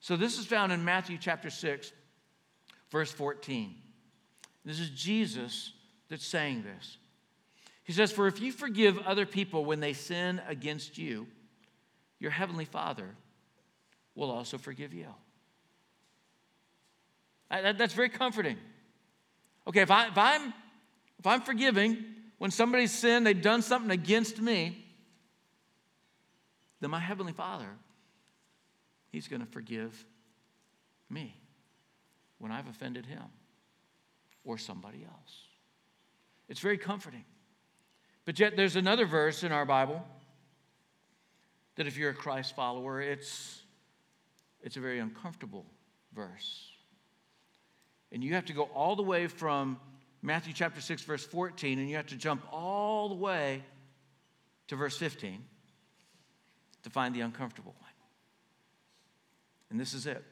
So 0.00 0.16
this 0.16 0.38
is 0.38 0.46
found 0.46 0.72
in 0.72 0.84
Matthew 0.84 1.18
chapter 1.20 1.50
6, 1.50 1.92
verse 2.90 3.10
14. 3.10 3.74
This 4.64 4.80
is 4.80 4.90
Jesus 4.90 5.72
that's 6.08 6.26
saying 6.26 6.62
this. 6.62 6.98
He 7.84 7.92
says, 7.92 8.12
For 8.12 8.26
if 8.26 8.40
you 8.40 8.52
forgive 8.52 8.98
other 8.98 9.26
people 9.26 9.64
when 9.64 9.80
they 9.80 9.92
sin 9.92 10.40
against 10.46 10.98
you, 10.98 11.26
your 12.20 12.30
heavenly 12.30 12.64
Father 12.64 13.14
will 14.14 14.30
also 14.30 14.58
forgive 14.58 14.92
you. 14.92 15.06
That's 17.50 17.94
very 17.94 18.10
comforting. 18.10 18.58
Okay, 19.66 19.80
if, 19.80 19.90
I, 19.90 20.08
if, 20.08 20.18
I'm, 20.18 20.52
if 21.18 21.26
I'm 21.26 21.40
forgiving 21.40 22.04
when 22.38 22.50
somebody's 22.50 22.92
sinned, 22.92 23.26
they've 23.26 23.40
done 23.40 23.62
something 23.62 23.90
against 23.90 24.40
me, 24.40 24.84
then 26.80 26.90
my 26.90 27.00
Heavenly 27.00 27.32
Father, 27.32 27.68
He's 29.10 29.28
going 29.28 29.40
to 29.40 29.50
forgive 29.50 30.04
me 31.08 31.34
when 32.38 32.52
I've 32.52 32.68
offended 32.68 33.06
Him 33.06 33.24
or 34.44 34.58
somebody 34.58 35.04
else. 35.04 35.34
It's 36.48 36.60
very 36.60 36.78
comforting. 36.78 37.24
But 38.24 38.38
yet, 38.38 38.56
there's 38.56 38.76
another 38.76 39.06
verse 39.06 39.42
in 39.42 39.52
our 39.52 39.64
Bible 39.64 40.04
that 41.76 41.86
if 41.86 41.96
you're 41.96 42.10
a 42.10 42.14
Christ 42.14 42.54
follower, 42.54 43.00
it's, 43.00 43.62
it's 44.62 44.76
a 44.76 44.80
very 44.80 44.98
uncomfortable 44.98 45.64
verse. 46.14 46.68
And 48.10 48.22
you 48.24 48.34
have 48.34 48.46
to 48.46 48.52
go 48.52 48.64
all 48.74 48.96
the 48.96 49.02
way 49.02 49.28
from 49.28 49.78
Matthew 50.20 50.52
chapter 50.52 50.80
6, 50.80 51.02
verse 51.02 51.24
14, 51.24 51.78
and 51.78 51.88
you 51.88 51.96
have 51.96 52.08
to 52.08 52.16
jump 52.16 52.42
all 52.52 53.08
the 53.08 53.14
way 53.14 53.62
to 54.66 54.76
verse 54.76 54.96
15 54.96 55.44
to 56.82 56.90
find 56.90 57.14
the 57.14 57.20
uncomfortable 57.20 57.74
one. 57.78 57.87
And 59.70 59.78
this 59.78 59.94
is 59.94 60.06
it. 60.06 60.24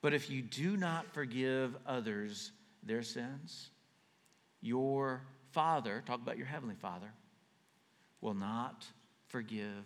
But 0.00 0.12
if 0.12 0.28
you 0.28 0.42
do 0.42 0.76
not 0.76 1.12
forgive 1.14 1.74
others 1.86 2.52
their 2.82 3.02
sins, 3.02 3.70
your 4.60 5.22
Father, 5.52 6.02
talk 6.04 6.20
about 6.20 6.36
your 6.36 6.46
Heavenly 6.46 6.74
Father, 6.74 7.10
will 8.20 8.34
not 8.34 8.84
forgive 9.28 9.84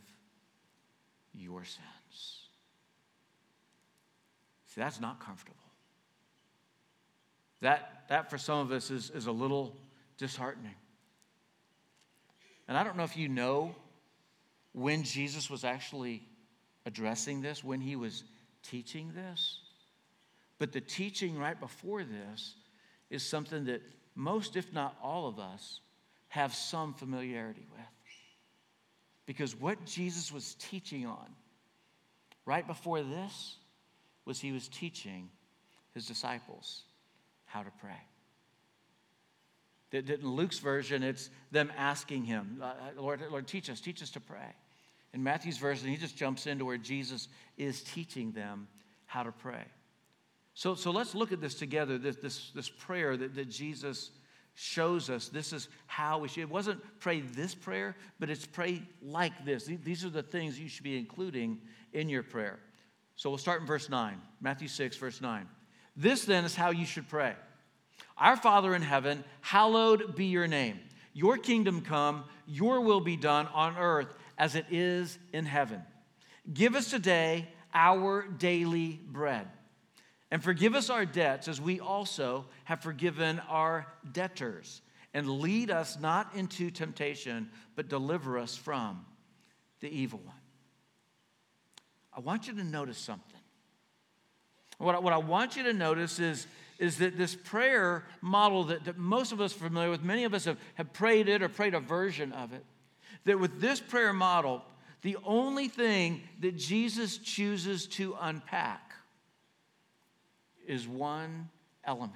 your 1.35 1.65
sins. 1.65 2.49
See, 4.67 4.81
that's 4.81 5.01
not 5.01 5.21
comfortable. 5.21 5.57
That, 7.61 8.05
that 8.09 8.31
for 8.31 8.39
some 8.39 8.59
of 8.59 8.73
us 8.73 8.91
is, 8.91 9.11
is 9.11 9.27
a 9.27 9.33
little 9.33 9.77
disheartening. 10.17 10.75
And 12.67 12.77
I 12.77 12.85
don't 12.85 12.97
know 12.97 13.05
if 13.05 13.17
you 13.17 13.29
know 13.29 13.75
when 14.73 15.03
Jesus 15.03 15.49
was 15.49 15.65
actually 15.65 16.23
addressing 16.87 17.41
this, 17.41 17.65
when 17.65 17.81
he 17.81 17.97
was 17.97 18.25
teaching 18.71 19.13
this. 19.15 19.61
But 20.59 20.73
the 20.73 20.81
teaching 20.81 21.39
right 21.39 21.59
before 21.59 22.03
this 22.03 22.55
is 23.11 23.23
something 23.23 23.65
that 23.67 23.83
most, 24.15 24.57
if 24.57 24.73
not 24.73 24.97
all 25.03 25.29
of 25.29 25.39
us, 25.39 25.81
have 26.29 26.55
some 26.55 26.93
familiarity 26.95 27.67
with. 27.73 27.81
Because 29.27 29.55
what 29.55 29.85
Jesus 29.85 30.33
was 30.33 30.57
teaching 30.59 31.07
on 31.07 31.29
right 32.45 32.67
before 32.67 33.03
this 33.03 33.57
was 34.25 34.41
he 34.41 34.53
was 34.53 34.69
teaching 34.69 35.29
his 35.95 36.07
disciples 36.07 36.83
how 37.45 37.63
to 37.63 37.71
pray. 37.81 38.01
That 39.91 40.11
In 40.11 40.29
Luke's 40.29 40.59
version, 40.59 41.03
it's 41.03 41.31
them 41.51 41.73
asking 41.77 42.25
him, 42.25 42.59
uh, 42.61 42.67
uh, 42.67 42.73
Lord, 43.01 43.23
Lord, 43.31 43.47
teach 43.47 43.71
us, 43.71 43.81
teach 43.81 44.03
us 44.03 44.11
to 44.11 44.21
pray. 44.21 44.55
In 45.15 45.23
Matthew's 45.23 45.59
version, 45.59 45.89
he 45.89 45.97
just 45.97 46.17
jumps 46.17 46.47
into 46.47 46.65
where 46.65 46.77
Jesus 46.77 47.29
is 47.57 47.83
teaching 47.83 48.33
them 48.33 48.69
how 49.07 49.23
to 49.23 49.33
pray. 49.33 49.65
So, 50.55 50.75
so 50.75 50.91
let's 50.91 51.15
look 51.15 51.33
at 51.33 51.41
this 51.41 51.55
together, 51.55 51.99
this, 51.99 52.17
this, 52.17 52.51
this 52.55 52.69
prayer 52.69 53.17
that, 53.17 53.35
that 53.35 53.49
Jesus 53.49 54.11
shows 54.55 55.09
us. 55.09 55.29
This 55.29 55.53
is 55.53 55.69
how 55.87 56.19
we 56.19 56.29
should. 56.29 56.41
It 56.41 56.51
wasn't 56.51 56.81
pray 56.99 57.21
this 57.21 57.55
prayer, 57.55 57.97
but 58.19 58.29
it's 58.29 58.45
pray 58.45 58.83
like 59.01 59.45
this. 59.45 59.71
These 59.85 60.05
are 60.05 60.11
the 60.11 60.23
things 60.23 60.59
you 60.59 60.69
should 60.69 60.83
be 60.83 60.99
including 60.99 61.61
in 61.93 62.09
your 62.09 62.25
prayer. 62.25 62.59
So 63.15 63.31
we'll 63.31 63.39
start 63.39 63.61
in 63.61 63.67
verse 63.67 63.89
9, 63.89 64.21
Matthew 64.41 64.69
6, 64.69 64.97
verse 64.97 65.21
9. 65.21 65.47
This 65.97 66.25
then 66.25 66.45
is 66.45 66.55
how 66.55 66.71
you 66.71 66.87
should 66.87 67.09
pray. 67.09 67.35
Our 68.17 68.37
Father 68.37 68.75
in 68.75 68.83
heaven, 68.83 69.23
hallowed 69.41 70.17
be 70.17 70.27
your 70.27 70.49
name. 70.49 70.81
Your 71.15 71.39
kingdom 71.39 71.81
come, 71.81 72.25
your 72.47 72.81
will 72.81 73.01
be 73.01 73.17
done 73.17 73.47
on 73.55 73.77
earth 73.77 74.13
as 74.39 74.55
it 74.55 74.67
is 74.71 75.19
in 75.33 75.45
heaven. 75.45 75.83
Give 76.53 76.75
us 76.75 76.91
today 76.91 77.49
our 77.75 78.23
daily 78.23 79.01
bread. 79.07 79.47
And 80.31 80.43
forgive 80.43 80.75
us 80.75 80.91
our 80.91 81.05
debts 81.05 81.49
as 81.49 81.61
we 81.61 81.81
also 81.81 82.47
have 82.65 82.81
forgiven 82.81 83.41
our 83.49 83.87
debtors. 84.13 84.83
And 85.15 85.29
lead 85.29 85.71
us 85.71 85.99
not 85.99 86.35
into 86.35 86.71
temptation, 86.71 87.51
but 87.77 87.89
deliver 87.89 88.39
us 88.39 88.57
from 88.57 89.05
the 89.81 89.89
evil 89.89 90.21
one. 90.23 90.35
I 92.13 92.21
want 92.21 92.47
you 92.47 92.55
to 92.55 92.65
notice 92.65 92.99
something. 92.99 93.41
What 94.79 94.95
I, 94.95 94.99
what 94.99 95.13
I 95.13 95.19
want 95.19 95.57
you 95.57 95.65
to 95.65 95.73
notice 95.73 96.19
is 96.19 96.47
is 96.79 96.99
that 96.99 97.17
this 97.17 97.35
prayer 97.35 98.05
model 98.21 98.65
that, 98.65 98.85
that 98.85 98.97
most 98.97 99.33
of 99.33 99.41
us 99.41 99.55
are 99.55 99.59
familiar 99.59 99.91
with, 99.91 100.03
many 100.03 100.25
of 100.25 100.33
us 100.33 100.45
have, 100.45 100.59
have 100.75 100.93
prayed 100.93 101.29
it 101.29 101.43
or 101.43 101.49
prayed 101.49 101.75
a 101.75 101.81
version 101.81 102.33
of 102.33 102.53
it, 102.53 102.65
that 103.29 103.39
with 103.39 103.61
this 103.61 103.79
prayer 103.79 104.13
model, 104.13 104.63
the 105.03 105.17
only 105.25 105.69
thing 105.69 106.23
that 106.41 106.57
Jesus 106.57 107.19
chooses 107.19 107.87
to 107.87 108.17
unpack 108.21 108.93
is 110.67 110.89
one 110.89 111.51
element. 111.85 112.15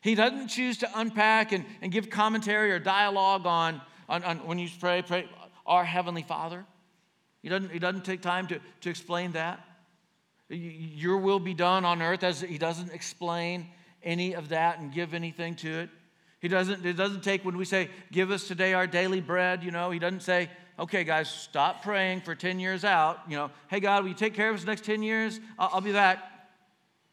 He 0.00 0.14
doesn't 0.14 0.48
choose 0.48 0.78
to 0.78 0.90
unpack 0.94 1.52
and, 1.52 1.64
and 1.80 1.92
give 1.92 2.10
commentary 2.10 2.72
or 2.72 2.78
dialogue 2.78 3.46
on, 3.46 3.80
on, 4.08 4.24
on 4.24 4.38
when 4.46 4.58
you 4.58 4.68
pray, 4.80 5.02
pray, 5.02 5.28
our 5.66 5.84
Heavenly 5.84 6.22
Father. 6.22 6.64
He 7.42 7.48
doesn't, 7.48 7.70
he 7.70 7.78
doesn't 7.78 8.04
take 8.04 8.20
time 8.20 8.46
to, 8.48 8.60
to 8.80 8.90
explain 8.90 9.32
that. 9.32 9.64
Your 10.48 11.18
will 11.18 11.40
be 11.40 11.54
done 11.54 11.84
on 11.84 12.02
earth 12.02 12.22
as 12.22 12.40
he 12.40 12.58
doesn't 12.58 12.92
explain 12.92 13.68
any 14.02 14.34
of 14.34 14.50
that 14.50 14.78
and 14.78 14.92
give 14.92 15.14
anything 15.14 15.56
to 15.56 15.80
it. 15.80 15.90
He 16.44 16.48
doesn't, 16.48 16.84
it 16.84 16.92
doesn't 16.92 17.24
take 17.24 17.42
when 17.42 17.56
we 17.56 17.64
say, 17.64 17.88
give 18.12 18.30
us 18.30 18.46
today 18.46 18.74
our 18.74 18.86
daily 18.86 19.22
bread, 19.22 19.64
you 19.64 19.70
know, 19.70 19.90
he 19.90 19.98
doesn't 19.98 20.20
say, 20.20 20.50
okay, 20.78 21.02
guys, 21.02 21.30
stop 21.30 21.82
praying 21.82 22.20
for 22.20 22.34
10 22.34 22.60
years 22.60 22.84
out. 22.84 23.20
You 23.26 23.36
know, 23.38 23.50
hey, 23.68 23.80
God, 23.80 24.02
will 24.02 24.10
you 24.10 24.14
take 24.14 24.34
care 24.34 24.50
of 24.50 24.56
us 24.56 24.66
next 24.66 24.84
10 24.84 25.02
years? 25.02 25.40
I'll, 25.58 25.70
I'll 25.72 25.80
be 25.80 25.94
back. 25.94 26.22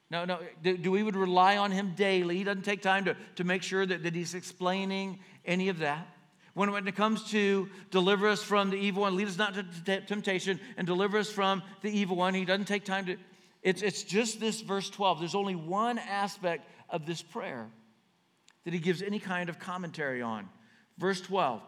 No, 0.09 0.25
no. 0.25 0.39
Do, 0.61 0.75
do, 0.75 0.91
we 0.91 1.01
would 1.01 1.15
rely 1.15 1.55
on 1.55 1.71
him 1.71 1.93
daily? 1.95 2.39
He 2.39 2.43
doesn't 2.43 2.63
take 2.63 2.81
time 2.81 3.05
to, 3.05 3.15
to 3.37 3.45
make 3.45 3.63
sure 3.63 3.85
that, 3.85 4.03
that 4.03 4.13
he's 4.13 4.35
explaining 4.35 5.19
any 5.45 5.69
of 5.69 5.79
that. 5.79 6.05
When, 6.53 6.69
when 6.73 6.85
it 6.85 6.97
comes 6.97 7.31
to 7.31 7.69
deliver 7.89 8.27
us 8.27 8.43
from 8.43 8.69
the 8.69 8.75
evil 8.75 9.03
one, 9.03 9.15
lead 9.15 9.29
us 9.29 9.37
not 9.37 9.53
to 9.53 9.63
t- 9.63 10.05
temptation, 10.07 10.59
and 10.75 10.85
deliver 10.85 11.17
us 11.17 11.29
from 11.29 11.63
the 11.83 11.89
evil 11.89 12.17
one, 12.17 12.33
he 12.33 12.43
doesn't 12.43 12.65
take 12.65 12.83
time 12.83 13.05
to. 13.05 13.15
It's, 13.63 13.81
it's 13.81 14.03
just 14.03 14.41
this 14.41 14.59
verse 14.59 14.89
12. 14.89 15.19
There's 15.19 15.35
only 15.35 15.55
one 15.55 15.99
aspect 15.99 16.67
of 16.89 17.05
this 17.05 17.21
prayer 17.21 17.69
that 18.63 18.74
he 18.74 18.80
gives 18.80 19.02
any 19.02 19.19
kind 19.19 19.50
of 19.50 19.60
commentary 19.60 20.21
on. 20.21 20.47
Verse 20.97 21.21
12, 21.21 21.62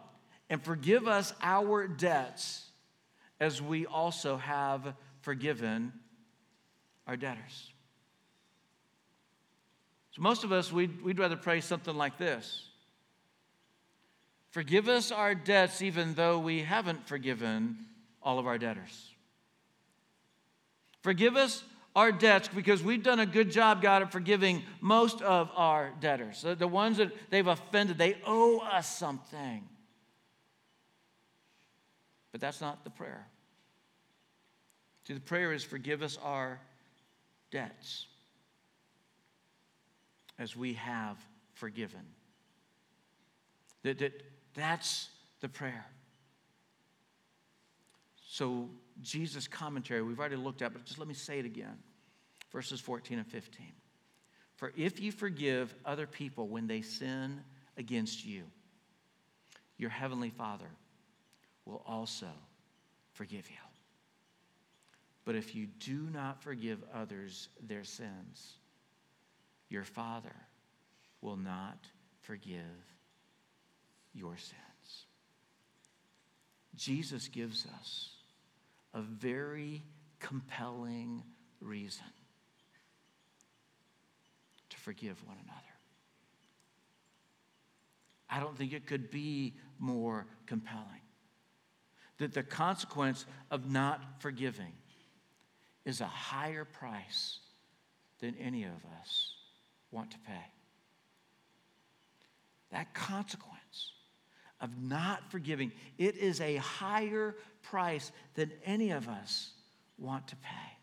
and 0.50 0.62
forgive 0.62 1.08
us 1.08 1.32
our 1.42 1.88
debts 1.88 2.70
as 3.40 3.60
we 3.60 3.86
also 3.86 4.36
have 4.36 4.94
forgiven 5.22 5.92
our 7.06 7.16
debtors. 7.16 7.72
So, 10.12 10.22
most 10.22 10.44
of 10.44 10.52
us, 10.52 10.72
we'd, 10.72 11.02
we'd 11.02 11.18
rather 11.18 11.36
pray 11.36 11.60
something 11.60 11.96
like 11.96 12.18
this 12.18 12.68
Forgive 14.50 14.88
us 14.88 15.10
our 15.10 15.34
debts, 15.34 15.82
even 15.82 16.14
though 16.14 16.38
we 16.38 16.62
haven't 16.62 17.08
forgiven 17.08 17.76
all 18.22 18.38
of 18.38 18.46
our 18.46 18.56
debtors. 18.56 19.10
Forgive 21.02 21.34
us 21.34 21.64
our 21.94 22.10
debts 22.10 22.48
because 22.48 22.82
we've 22.82 23.02
done 23.02 23.20
a 23.20 23.26
good 23.26 23.50
job, 23.50 23.80
God, 23.80 24.02
of 24.02 24.10
forgiving 24.10 24.62
most 24.80 25.22
of 25.22 25.50
our 25.54 25.92
debtors. 26.00 26.42
The, 26.42 26.54
the 26.54 26.66
ones 26.66 26.96
that 26.96 27.12
they've 27.30 27.46
offended, 27.46 27.98
they 27.98 28.16
owe 28.26 28.58
us 28.58 28.88
something. 28.88 29.62
But 32.32 32.40
that's 32.40 32.60
not 32.60 32.82
the 32.82 32.90
prayer. 32.90 33.28
See, 35.06 35.14
the 35.14 35.20
prayer 35.20 35.52
is 35.52 35.62
forgive 35.62 36.02
us 36.02 36.18
our 36.22 36.60
debts 37.50 38.06
as 40.38 40.56
we 40.56 40.72
have 40.74 41.16
forgiven. 41.52 42.00
That, 43.82 43.98
that, 43.98 44.22
that's 44.54 45.08
the 45.40 45.48
prayer. 45.48 45.86
So, 48.26 48.70
Jesus' 49.02 49.48
commentary, 49.48 50.02
we've 50.02 50.18
already 50.18 50.36
looked 50.36 50.62
at, 50.62 50.72
but 50.72 50.84
just 50.84 50.98
let 50.98 51.08
me 51.08 51.14
say 51.14 51.38
it 51.38 51.44
again. 51.44 51.78
Verses 52.52 52.80
14 52.80 53.18
and 53.18 53.26
15. 53.26 53.66
For 54.56 54.72
if 54.76 55.00
you 55.00 55.10
forgive 55.10 55.74
other 55.84 56.06
people 56.06 56.48
when 56.48 56.66
they 56.66 56.82
sin 56.82 57.40
against 57.76 58.24
you, 58.24 58.44
your 59.76 59.90
heavenly 59.90 60.30
Father 60.30 60.70
will 61.64 61.82
also 61.86 62.28
forgive 63.12 63.50
you. 63.50 63.56
But 65.24 65.34
if 65.34 65.54
you 65.54 65.66
do 65.66 66.08
not 66.12 66.42
forgive 66.42 66.78
others 66.94 67.48
their 67.60 67.84
sins, 67.84 68.58
your 69.68 69.84
Father 69.84 70.34
will 71.20 71.36
not 71.36 71.78
forgive 72.20 72.60
your 74.12 74.36
sins. 74.36 75.06
Jesus 76.76 77.28
gives 77.28 77.66
us 77.80 78.13
a 78.94 79.02
very 79.02 79.82
compelling 80.20 81.22
reason 81.60 82.06
to 84.70 84.76
forgive 84.78 85.22
one 85.26 85.36
another. 85.42 85.60
I 88.30 88.40
don't 88.40 88.56
think 88.56 88.72
it 88.72 88.86
could 88.86 89.10
be 89.10 89.54
more 89.78 90.26
compelling. 90.46 90.86
That 92.18 92.32
the 92.32 92.42
consequence 92.42 93.26
of 93.50 93.70
not 93.70 94.20
forgiving 94.20 94.72
is 95.84 96.00
a 96.00 96.06
higher 96.06 96.64
price 96.64 97.40
than 98.20 98.36
any 98.36 98.64
of 98.64 98.84
us 99.00 99.34
want 99.90 100.12
to 100.12 100.18
pay. 100.20 100.46
That 102.70 102.94
consequence 102.94 103.63
of 104.60 104.78
not 104.80 105.30
forgiving, 105.30 105.72
it 105.98 106.16
is 106.16 106.40
a 106.40 106.56
higher 106.56 107.36
price 107.62 108.12
than 108.34 108.52
any 108.64 108.90
of 108.90 109.08
us 109.08 109.50
want 109.98 110.28
to 110.28 110.36
pay. 110.36 110.78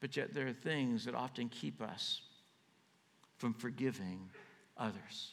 But 0.00 0.16
yet, 0.16 0.32
there 0.32 0.46
are 0.46 0.52
things 0.52 1.04
that 1.04 1.14
often 1.14 1.48
keep 1.48 1.82
us 1.82 2.22
from 3.36 3.54
forgiving 3.54 4.30
others. 4.76 5.32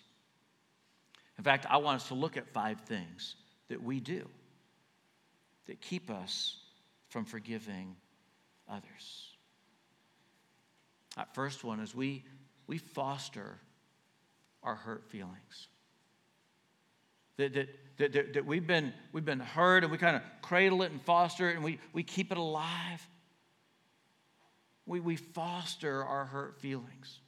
In 1.38 1.44
fact, 1.44 1.66
I 1.70 1.78
want 1.78 2.02
us 2.02 2.08
to 2.10 2.16
look 2.16 2.36
at 2.36 2.48
five 2.50 2.82
things 2.82 3.36
that 3.70 3.82
we 3.82 4.00
do 4.00 4.28
that 5.68 5.82
keep 5.82 6.10
us 6.10 6.58
from 7.10 7.26
forgiving 7.26 7.96
others. 8.70 9.36
That 11.16 11.34
first 11.34 11.63
one 11.63 11.80
is 11.80 11.96
we, 11.96 12.24
we 12.68 12.78
foster 12.78 13.60
our 14.63 14.76
hurt 14.76 15.10
feelings. 15.10 15.68
That, 17.38 17.54
that, 17.54 17.69
that, 17.97 18.34
that, 18.34 18.45
we've, 18.45 18.65
been, 18.65 18.93
we've 19.12 19.26
been 19.26 19.39
hurt 19.39 19.84
and 19.84 19.91
we 19.91 19.97
kind 19.97 20.15
of 20.15 20.21
cradle 20.41 20.82
it 20.82 20.91
and 20.91 21.02
foster 21.02 21.50
it 21.50 21.56
and 21.56 21.63
we, 21.63 21.80
we 21.93 22.04
keep 22.04 22.32
it 22.32 22.38
alive. 22.38 23.08
We, 24.86 25.00
we 25.00 25.15
foster 25.15 26.04
our 26.04 26.26
hurt 26.26 26.60
feelings. 26.60 27.19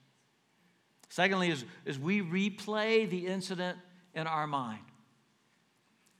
Secondly, 1.08 1.50
is, 1.50 1.64
is 1.84 1.98
we 1.98 2.22
replay 2.22 3.08
the 3.08 3.26
incident 3.26 3.78
in 4.14 4.26
our 4.26 4.46
mind. 4.46 4.82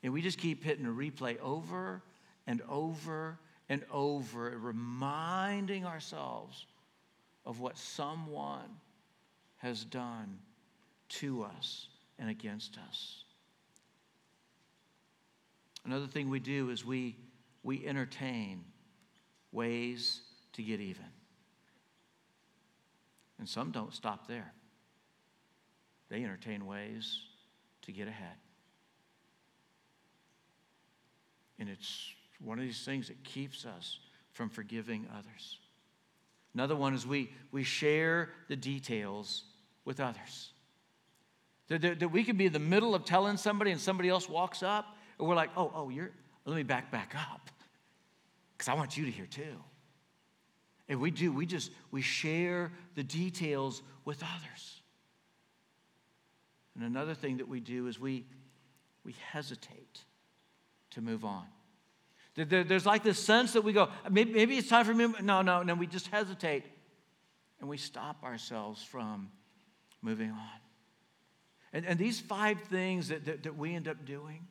And 0.03 0.13
we 0.13 0.23
just 0.23 0.39
keep 0.39 0.65
hitting 0.65 0.87
a 0.87 0.91
replay 0.91 1.39
over 1.41 2.03
and 2.47 2.63
over 2.69 3.39
and 3.69 3.85
over, 3.93 4.57
reminding 4.59 5.87
ourselves 5.87 6.67
of 7.47 7.61
what 7.61 7.79
someone 7.79 8.79
has 9.59 9.85
done 9.85 10.39
to 11.09 11.43
us 11.43 11.89
and 12.19 12.29
against 12.29 12.79
us. 12.89 13.25
Another 15.85 16.07
thing 16.07 16.29
we 16.29 16.41
do 16.41 16.71
is 16.71 16.85
we, 16.85 17.17
we 17.63 17.87
entertain 17.87 18.65
ways 19.53 20.21
to 20.53 20.63
get 20.63 20.81
even. 20.81 21.05
And 23.39 23.49
some 23.49 23.71
don't 23.71 23.95
stop 23.95 24.29
there, 24.29 24.53
they 26.09 26.23
entertain 26.23 26.67
ways 26.67 27.21
to 27.83 27.93
get 27.93 28.09
ahead. 28.09 28.37
And 31.59 31.69
it's 31.69 32.13
one 32.43 32.59
of 32.59 32.65
these 32.65 32.85
things 32.85 33.09
that 33.09 33.23
keeps 33.23 33.67
us 33.67 33.99
from 34.33 34.49
forgiving 34.49 35.07
others. 35.13 35.59
Another 36.55 36.75
one 36.75 36.95
is 36.95 37.07
we, 37.07 37.31
we 37.53 37.63
share 37.63 38.31
the 38.49 38.57
details 38.57 39.45
with 39.85 40.01
others. 40.01 40.53
That, 41.69 41.83
that, 41.83 42.01
that 42.01 42.09
we 42.09 42.25
could 42.25 42.39
be 42.39 42.47
in 42.47 42.53
the 42.53 42.59
middle 42.59 42.95
of 42.95 43.05
telling 43.05 43.37
somebody 43.37 43.71
and 43.71 43.81
somebody 43.81 44.09
else 44.09 44.29
walks 44.29 44.63
up 44.63 44.97
we're 45.25 45.35
like, 45.35 45.51
oh, 45.57 45.71
oh, 45.75 45.89
you're, 45.89 46.11
let 46.45 46.57
me 46.57 46.63
back 46.63 46.91
back 46.91 47.15
up. 47.15 47.51
Because 48.57 48.69
I 48.69 48.75
want 48.75 48.97
you 48.97 49.05
to 49.07 49.11
hear 49.11 49.27
too. 49.27 49.57
And 50.89 51.01
we 51.01 51.11
do, 51.11 51.33
we 51.33 51.47
just, 51.47 51.71
we 51.91 52.03
share 52.03 52.73
the 52.97 53.05
details 53.05 53.83
with 54.05 54.23
others. 54.23 54.81
And 56.75 56.85
another 56.85 57.15
thing 57.15 57.39
that 57.39 57.49
we 57.49 57.61
do 57.61 57.87
is 57.87 58.01
we, 58.01 58.27
we 59.05 59.15
hesitate 59.33 60.05
to 60.91 61.01
move 61.01 61.25
on. 61.25 61.45
There's 62.35 62.87
like 62.87 63.03
this 63.03 63.19
sense 63.19 63.53
that 63.53 63.63
we 63.63 63.73
go, 63.73 63.89
maybe, 64.11 64.33
maybe 64.33 64.57
it's 64.57 64.69
time 64.69 64.85
for 64.85 64.95
me. 64.95 65.13
No, 65.23 65.43
no, 65.43 65.63
no, 65.63 65.75
we 65.75 65.87
just 65.87 66.07
hesitate 66.09 66.65
and 67.61 67.69
we 67.69 67.77
stop 67.77 68.25
ourselves 68.25 68.83
from 68.83 69.31
moving 70.03 70.31
on. 70.31 70.61
And, 71.73 71.85
and 71.87 71.99
these 71.99 72.19
five 72.19 72.61
things 72.63 73.09
that, 73.09 73.25
that, 73.27 73.43
that 73.45 73.57
we 73.57 73.75
end 73.75 73.89
up 73.89 74.05
doing, 74.05 74.47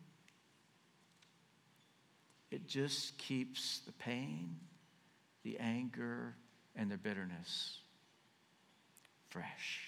it 2.52 2.68
just 2.68 3.18
keeps 3.18 3.80
the 3.86 3.92
pain, 3.94 4.56
the 5.44 5.58
anger, 5.60 6.36
and 6.76 6.90
the 6.90 6.98
bitterness 6.98 7.80
fresh. 9.30 9.82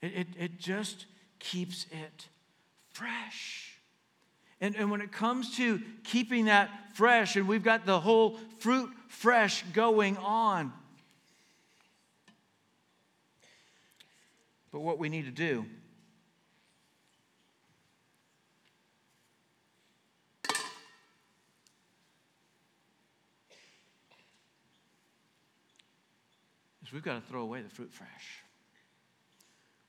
It, 0.00 0.12
it, 0.14 0.26
it 0.38 0.58
just 0.58 1.06
keeps 1.38 1.86
it 1.90 2.28
fresh. 2.92 3.78
And, 4.60 4.76
and 4.76 4.90
when 4.90 5.00
it 5.00 5.10
comes 5.10 5.56
to 5.56 5.80
keeping 6.04 6.44
that 6.44 6.70
fresh, 6.94 7.36
and 7.36 7.48
we've 7.48 7.64
got 7.64 7.86
the 7.86 8.00
whole 8.00 8.38
fruit 8.60 8.90
fresh 9.08 9.62
going 9.72 10.16
on, 10.18 10.72
but 14.70 14.80
what 14.80 14.98
we 14.98 15.08
need 15.08 15.24
to 15.24 15.30
do 15.30 15.66
we've 26.94 27.02
got 27.02 27.14
to 27.14 27.28
throw 27.28 27.42
away 27.42 27.60
the 27.60 27.68
fruit 27.68 27.92
fresh. 27.92 28.44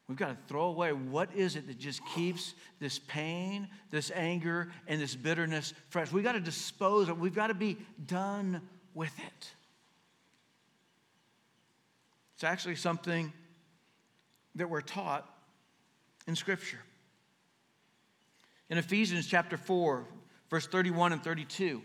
We've 0.07 0.17
got 0.17 0.29
to 0.29 0.37
throw 0.47 0.65
away 0.65 0.91
what 0.91 1.29
is 1.35 1.55
it 1.55 1.67
that 1.67 1.79
just 1.79 2.01
keeps 2.13 2.53
this 2.79 2.99
pain, 2.99 3.67
this 3.91 4.11
anger, 4.13 4.69
and 4.87 4.99
this 4.99 5.15
bitterness 5.15 5.73
fresh. 5.89 6.11
We've 6.11 6.23
got 6.23 6.33
to 6.33 6.39
dispose 6.39 7.07
of 7.07 7.17
it. 7.17 7.21
We've 7.21 7.33
got 7.33 7.47
to 7.47 7.53
be 7.53 7.77
done 8.05 8.61
with 8.93 9.17
it. 9.19 9.51
It's 12.35 12.43
actually 12.43 12.75
something 12.75 13.31
that 14.55 14.69
we're 14.69 14.81
taught 14.81 15.27
in 16.27 16.35
Scripture. 16.35 16.79
In 18.69 18.77
Ephesians 18.77 19.27
chapter 19.27 19.57
4, 19.57 20.05
verse 20.49 20.67
31 20.67 21.13
and 21.13 21.23
32, 21.23 21.81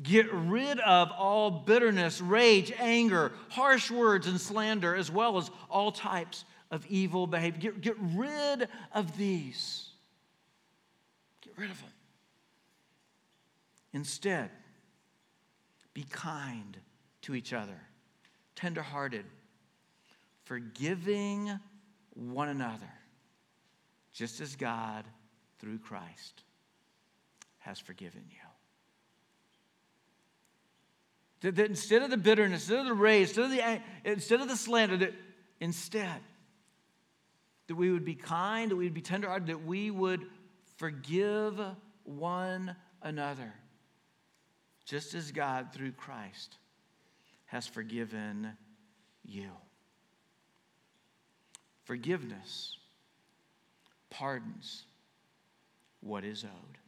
get 0.00 0.32
rid 0.32 0.78
of 0.80 1.10
all 1.10 1.50
bitterness, 1.50 2.20
rage, 2.20 2.72
anger, 2.78 3.32
harsh 3.48 3.90
words, 3.90 4.26
and 4.26 4.40
slander, 4.40 4.94
as 4.94 5.10
well 5.10 5.38
as 5.38 5.50
all 5.68 5.92
types 5.92 6.44
of 6.70 6.86
evil 6.86 7.26
behavior. 7.26 7.72
Get, 7.72 7.80
get 7.80 7.96
rid 7.98 8.68
of 8.92 9.16
these. 9.16 9.88
Get 11.42 11.52
rid 11.56 11.70
of 11.70 11.80
them. 11.80 11.90
Instead, 13.92 14.50
be 15.92 16.04
kind 16.04 16.78
to 17.22 17.34
each 17.34 17.52
other, 17.52 17.78
tenderhearted, 18.56 19.26
forgiving 20.44 21.58
one 22.14 22.48
another, 22.48 22.90
just 24.12 24.40
as 24.40 24.56
God, 24.56 25.04
through 25.58 25.78
Christ, 25.78 26.42
has 27.58 27.78
forgiven 27.78 28.24
you. 28.30 28.51
That, 31.42 31.56
that 31.56 31.66
instead 31.66 32.02
of 32.02 32.10
the 32.10 32.16
bitterness, 32.16 32.62
instead 32.62 32.80
of 32.80 32.86
the 32.86 32.94
rage, 32.94 33.28
instead 33.28 33.44
of 33.44 33.50
the, 33.50 33.80
instead 34.04 34.40
of 34.40 34.48
the 34.48 34.56
slander, 34.56 34.96
that 34.96 35.12
instead, 35.60 36.20
that 37.66 37.74
we 37.74 37.90
would 37.90 38.04
be 38.04 38.14
kind, 38.14 38.70
that 38.70 38.76
we 38.76 38.84
would 38.84 38.94
be 38.94 39.00
tenderhearted, 39.00 39.48
that 39.48 39.64
we 39.64 39.90
would 39.90 40.26
forgive 40.76 41.60
one 42.04 42.74
another, 43.02 43.52
just 44.84 45.14
as 45.14 45.32
God, 45.32 45.72
through 45.72 45.92
Christ, 45.92 46.58
has 47.46 47.66
forgiven 47.66 48.52
you. 49.24 49.50
Forgiveness 51.84 52.76
pardons 54.10 54.84
what 56.00 56.24
is 56.24 56.44
owed. 56.44 56.78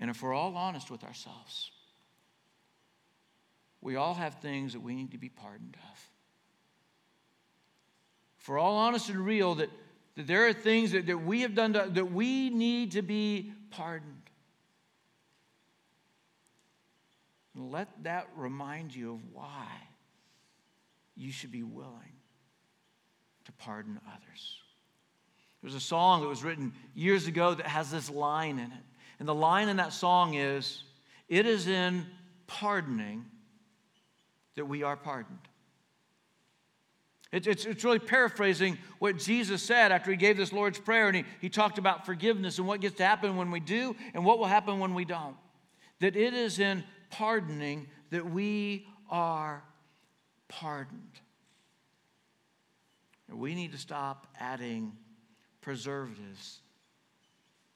And 0.00 0.10
if 0.10 0.22
we're 0.22 0.34
all 0.34 0.56
honest 0.56 0.90
with 0.90 1.04
ourselves, 1.04 1.72
we 3.88 3.96
all 3.96 4.12
have 4.12 4.34
things 4.34 4.74
that 4.74 4.80
we 4.80 4.94
need 4.94 5.12
to 5.12 5.16
be 5.16 5.30
pardoned 5.30 5.74
of. 5.90 6.10
For 8.36 8.58
all 8.58 8.76
honest 8.76 9.08
and 9.08 9.24
real, 9.24 9.54
that, 9.54 9.70
that 10.14 10.26
there 10.26 10.46
are 10.46 10.52
things 10.52 10.92
that, 10.92 11.06
that 11.06 11.16
we 11.16 11.40
have 11.40 11.54
done 11.54 11.72
to, 11.72 11.88
that 11.90 12.12
we 12.12 12.50
need 12.50 12.92
to 12.92 13.00
be 13.00 13.50
pardoned. 13.70 14.12
Let 17.56 17.88
that 18.02 18.28
remind 18.36 18.94
you 18.94 19.14
of 19.14 19.20
why 19.32 19.66
you 21.16 21.32
should 21.32 21.50
be 21.50 21.62
willing 21.62 22.12
to 23.46 23.52
pardon 23.52 23.98
others. 24.14 24.58
There's 25.62 25.74
a 25.74 25.80
song 25.80 26.20
that 26.20 26.28
was 26.28 26.44
written 26.44 26.74
years 26.94 27.26
ago 27.26 27.54
that 27.54 27.66
has 27.66 27.90
this 27.90 28.10
line 28.10 28.58
in 28.58 28.66
it. 28.70 28.84
And 29.18 29.26
the 29.26 29.34
line 29.34 29.70
in 29.70 29.78
that 29.78 29.94
song 29.94 30.34
is 30.34 30.82
It 31.26 31.46
is 31.46 31.68
in 31.68 32.04
pardoning 32.46 33.24
that 34.58 34.66
we 34.66 34.82
are 34.82 34.96
pardoned. 34.96 35.38
It's, 37.30 37.46
it's, 37.46 37.64
it's 37.64 37.84
really 37.84 37.98
paraphrasing 37.98 38.78
what 38.98 39.18
Jesus 39.18 39.62
said 39.62 39.92
after 39.92 40.10
he 40.10 40.16
gave 40.16 40.36
this 40.36 40.52
Lord's 40.52 40.78
Prayer 40.78 41.08
and 41.08 41.16
he, 41.16 41.24
he 41.40 41.48
talked 41.48 41.78
about 41.78 42.06
forgiveness 42.06 42.58
and 42.58 42.66
what 42.66 42.80
gets 42.80 42.96
to 42.96 43.04
happen 43.04 43.36
when 43.36 43.50
we 43.50 43.60
do 43.60 43.94
and 44.14 44.24
what 44.24 44.38
will 44.38 44.46
happen 44.46 44.78
when 44.78 44.94
we 44.94 45.04
don't. 45.04 45.36
That 46.00 46.16
it 46.16 46.32
is 46.32 46.58
in 46.58 46.84
pardoning 47.10 47.86
that 48.10 48.30
we 48.30 48.86
are 49.10 49.62
pardoned. 50.48 51.20
We 53.30 53.54
need 53.54 53.72
to 53.72 53.78
stop 53.78 54.26
adding 54.40 54.92
preservatives 55.60 56.60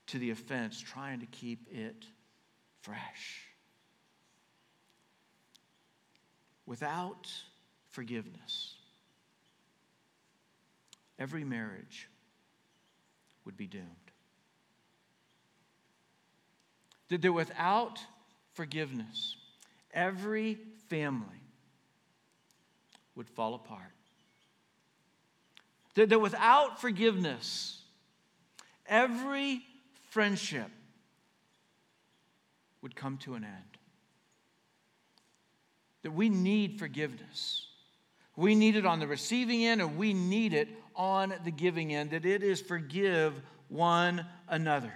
to 0.07 0.19
the 0.19 0.31
offense, 0.31 0.81
trying 0.81 1.21
to 1.21 1.27
keep 1.27 1.67
it 1.71 2.07
fresh. 2.81 3.52
Without 6.67 7.31
forgiveness, 7.89 8.75
every 11.19 11.45
marriage 11.45 12.09
would 13.45 13.57
be 13.57 13.67
doomed. 13.67 13.87
That 17.09 17.33
without 17.33 17.99
forgiveness, 18.55 19.37
every 19.93 20.59
family 20.89 21.43
would 23.15 23.29
fall 23.29 23.55
apart. 23.55 23.93
That, 25.95 26.19
without 26.19 26.81
forgiveness, 26.81 27.83
every 28.87 29.63
friendship 30.09 30.71
would 32.81 32.97
come 32.97 33.19
to 33.19 33.35
an 33.35 33.45
end. 33.45 33.72
That 36.03 36.13
we 36.13 36.29
need 36.29 36.79
forgiveness. 36.79 37.67
We 38.37 38.55
need 38.55 38.77
it 38.77 38.87
on 38.87 38.99
the 38.99 39.07
receiving 39.07 39.65
end, 39.65 39.81
and 39.81 39.97
we 39.97 40.15
need 40.15 40.55
it 40.55 40.69
on 40.97 41.35
the 41.45 41.51
giving 41.51 41.95
end. 41.95 42.11
That 42.11 42.25
it 42.25 42.43
is 42.43 42.61
forgive 42.61 43.35
one 43.69 44.27
another. 44.49 44.93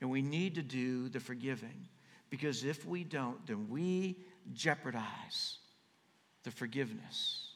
And 0.00 0.10
we 0.10 0.22
need 0.22 0.56
to 0.56 0.62
do 0.62 1.08
the 1.08 1.20
forgiving 1.20 1.88
because 2.30 2.64
if 2.64 2.84
we 2.84 3.04
don't, 3.04 3.46
then 3.46 3.68
we 3.70 4.18
jeopardize 4.52 5.58
the 6.42 6.50
forgiveness 6.50 7.52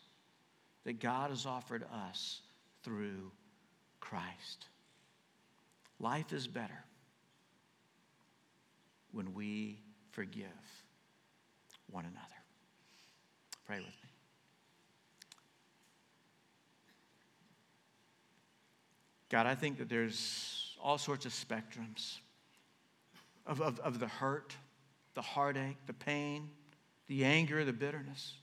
that 0.85 1.01
God 1.01 1.31
has 1.31 1.47
offered 1.47 1.85
us 2.09 2.41
through 2.83 3.31
Christ. 4.01 4.67
Life 6.01 6.33
is 6.33 6.47
better 6.47 6.85
when 9.13 9.35
we 9.35 9.81
forgive 10.13 10.47
one 11.91 12.05
another. 12.05 12.27
Pray 13.67 13.79
with 13.79 13.87
me. 13.87 13.93
God, 19.29 19.47
I 19.47 19.55
think 19.55 19.79
that 19.79 19.89
there's 19.89 20.77
all 20.83 20.99
sorts 20.99 21.27
of 21.27 21.33
spectrums 21.33 22.19
of, 23.47 23.61
of, 23.61 23.79
of 23.81 23.99
the 23.99 24.07
hurt, 24.07 24.55
the 25.15 25.23
heartache, 25.23 25.77
the 25.87 25.93
pain, 25.93 26.49
the 27.09 27.25
anger, 27.25 27.65
the 27.65 27.73
bitterness. 27.73 28.35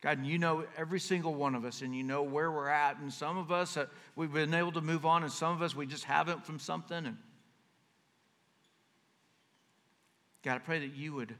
God, 0.00 0.24
you 0.24 0.38
know 0.38 0.64
every 0.76 1.00
single 1.00 1.34
one 1.34 1.54
of 1.54 1.64
us, 1.64 1.82
and 1.82 1.94
you 1.94 2.04
know 2.04 2.22
where 2.22 2.52
we're 2.52 2.68
at. 2.68 2.98
And 2.98 3.12
some 3.12 3.36
of 3.36 3.50
us, 3.50 3.76
uh, 3.76 3.86
we've 4.14 4.32
been 4.32 4.54
able 4.54 4.72
to 4.72 4.80
move 4.80 5.04
on, 5.04 5.24
and 5.24 5.32
some 5.32 5.54
of 5.54 5.60
us, 5.60 5.74
we 5.74 5.86
just 5.86 6.04
haven't 6.04 6.46
from 6.46 6.60
something. 6.60 7.04
And 7.04 7.16
God, 10.44 10.54
I 10.54 10.58
pray 10.58 10.78
that 10.80 10.94
you 10.94 11.14
would, 11.14 11.34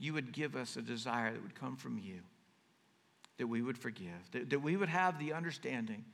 you 0.00 0.14
would 0.14 0.32
give 0.32 0.56
us 0.56 0.76
a 0.76 0.82
desire 0.82 1.32
that 1.32 1.42
would 1.42 1.54
come 1.54 1.76
from 1.76 1.98
you, 1.98 2.20
that 3.38 3.46
we 3.46 3.62
would 3.62 3.78
forgive, 3.78 4.30
that, 4.32 4.50
that 4.50 4.58
we 4.58 4.76
would 4.76 4.88
have 4.88 5.18
the 5.18 5.32
understanding 5.32 6.04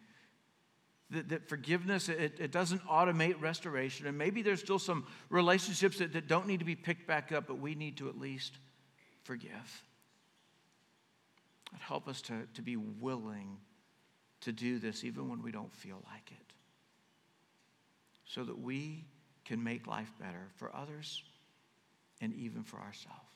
that, 1.11 1.29
that 1.29 1.49
forgiveness, 1.49 2.09
it, 2.09 2.35
it 2.39 2.51
doesn't 2.51 2.85
automate 2.87 3.41
restoration. 3.41 4.07
And 4.07 4.19
maybe 4.19 4.43
there's 4.43 4.61
still 4.61 4.79
some 4.79 5.07
relationships 5.31 5.99
that, 5.99 6.13
that 6.15 6.27
don't 6.27 6.47
need 6.47 6.59
to 6.59 6.65
be 6.65 6.75
picked 6.75 7.07
back 7.07 7.31
up, 7.33 7.47
but 7.47 7.59
we 7.61 7.75
need 7.75 7.97
to 7.99 8.09
at 8.09 8.19
least 8.19 8.59
forgive. 9.23 9.83
Help 11.79 12.09
us 12.09 12.21
to, 12.23 12.35
to 12.55 12.63
be 12.63 12.77
willing 12.77 13.57
to 14.41 14.53
do 14.53 14.79
this 14.79 15.05
even 15.05 15.29
when 15.29 15.43
we 15.43 15.53
don't 15.53 15.75
feel 15.75 16.03
like 16.11 16.31
it, 16.31 16.53
so 18.25 18.45
that 18.45 18.59
we 18.59 19.05
can 19.45 19.63
make 19.63 19.87
life 19.87 20.13
better 20.21 20.49
for 20.57 20.75
others 20.75 21.23
and 22.21 22.35
even 22.35 22.63
for 22.63 22.79
ourselves. 22.79 23.36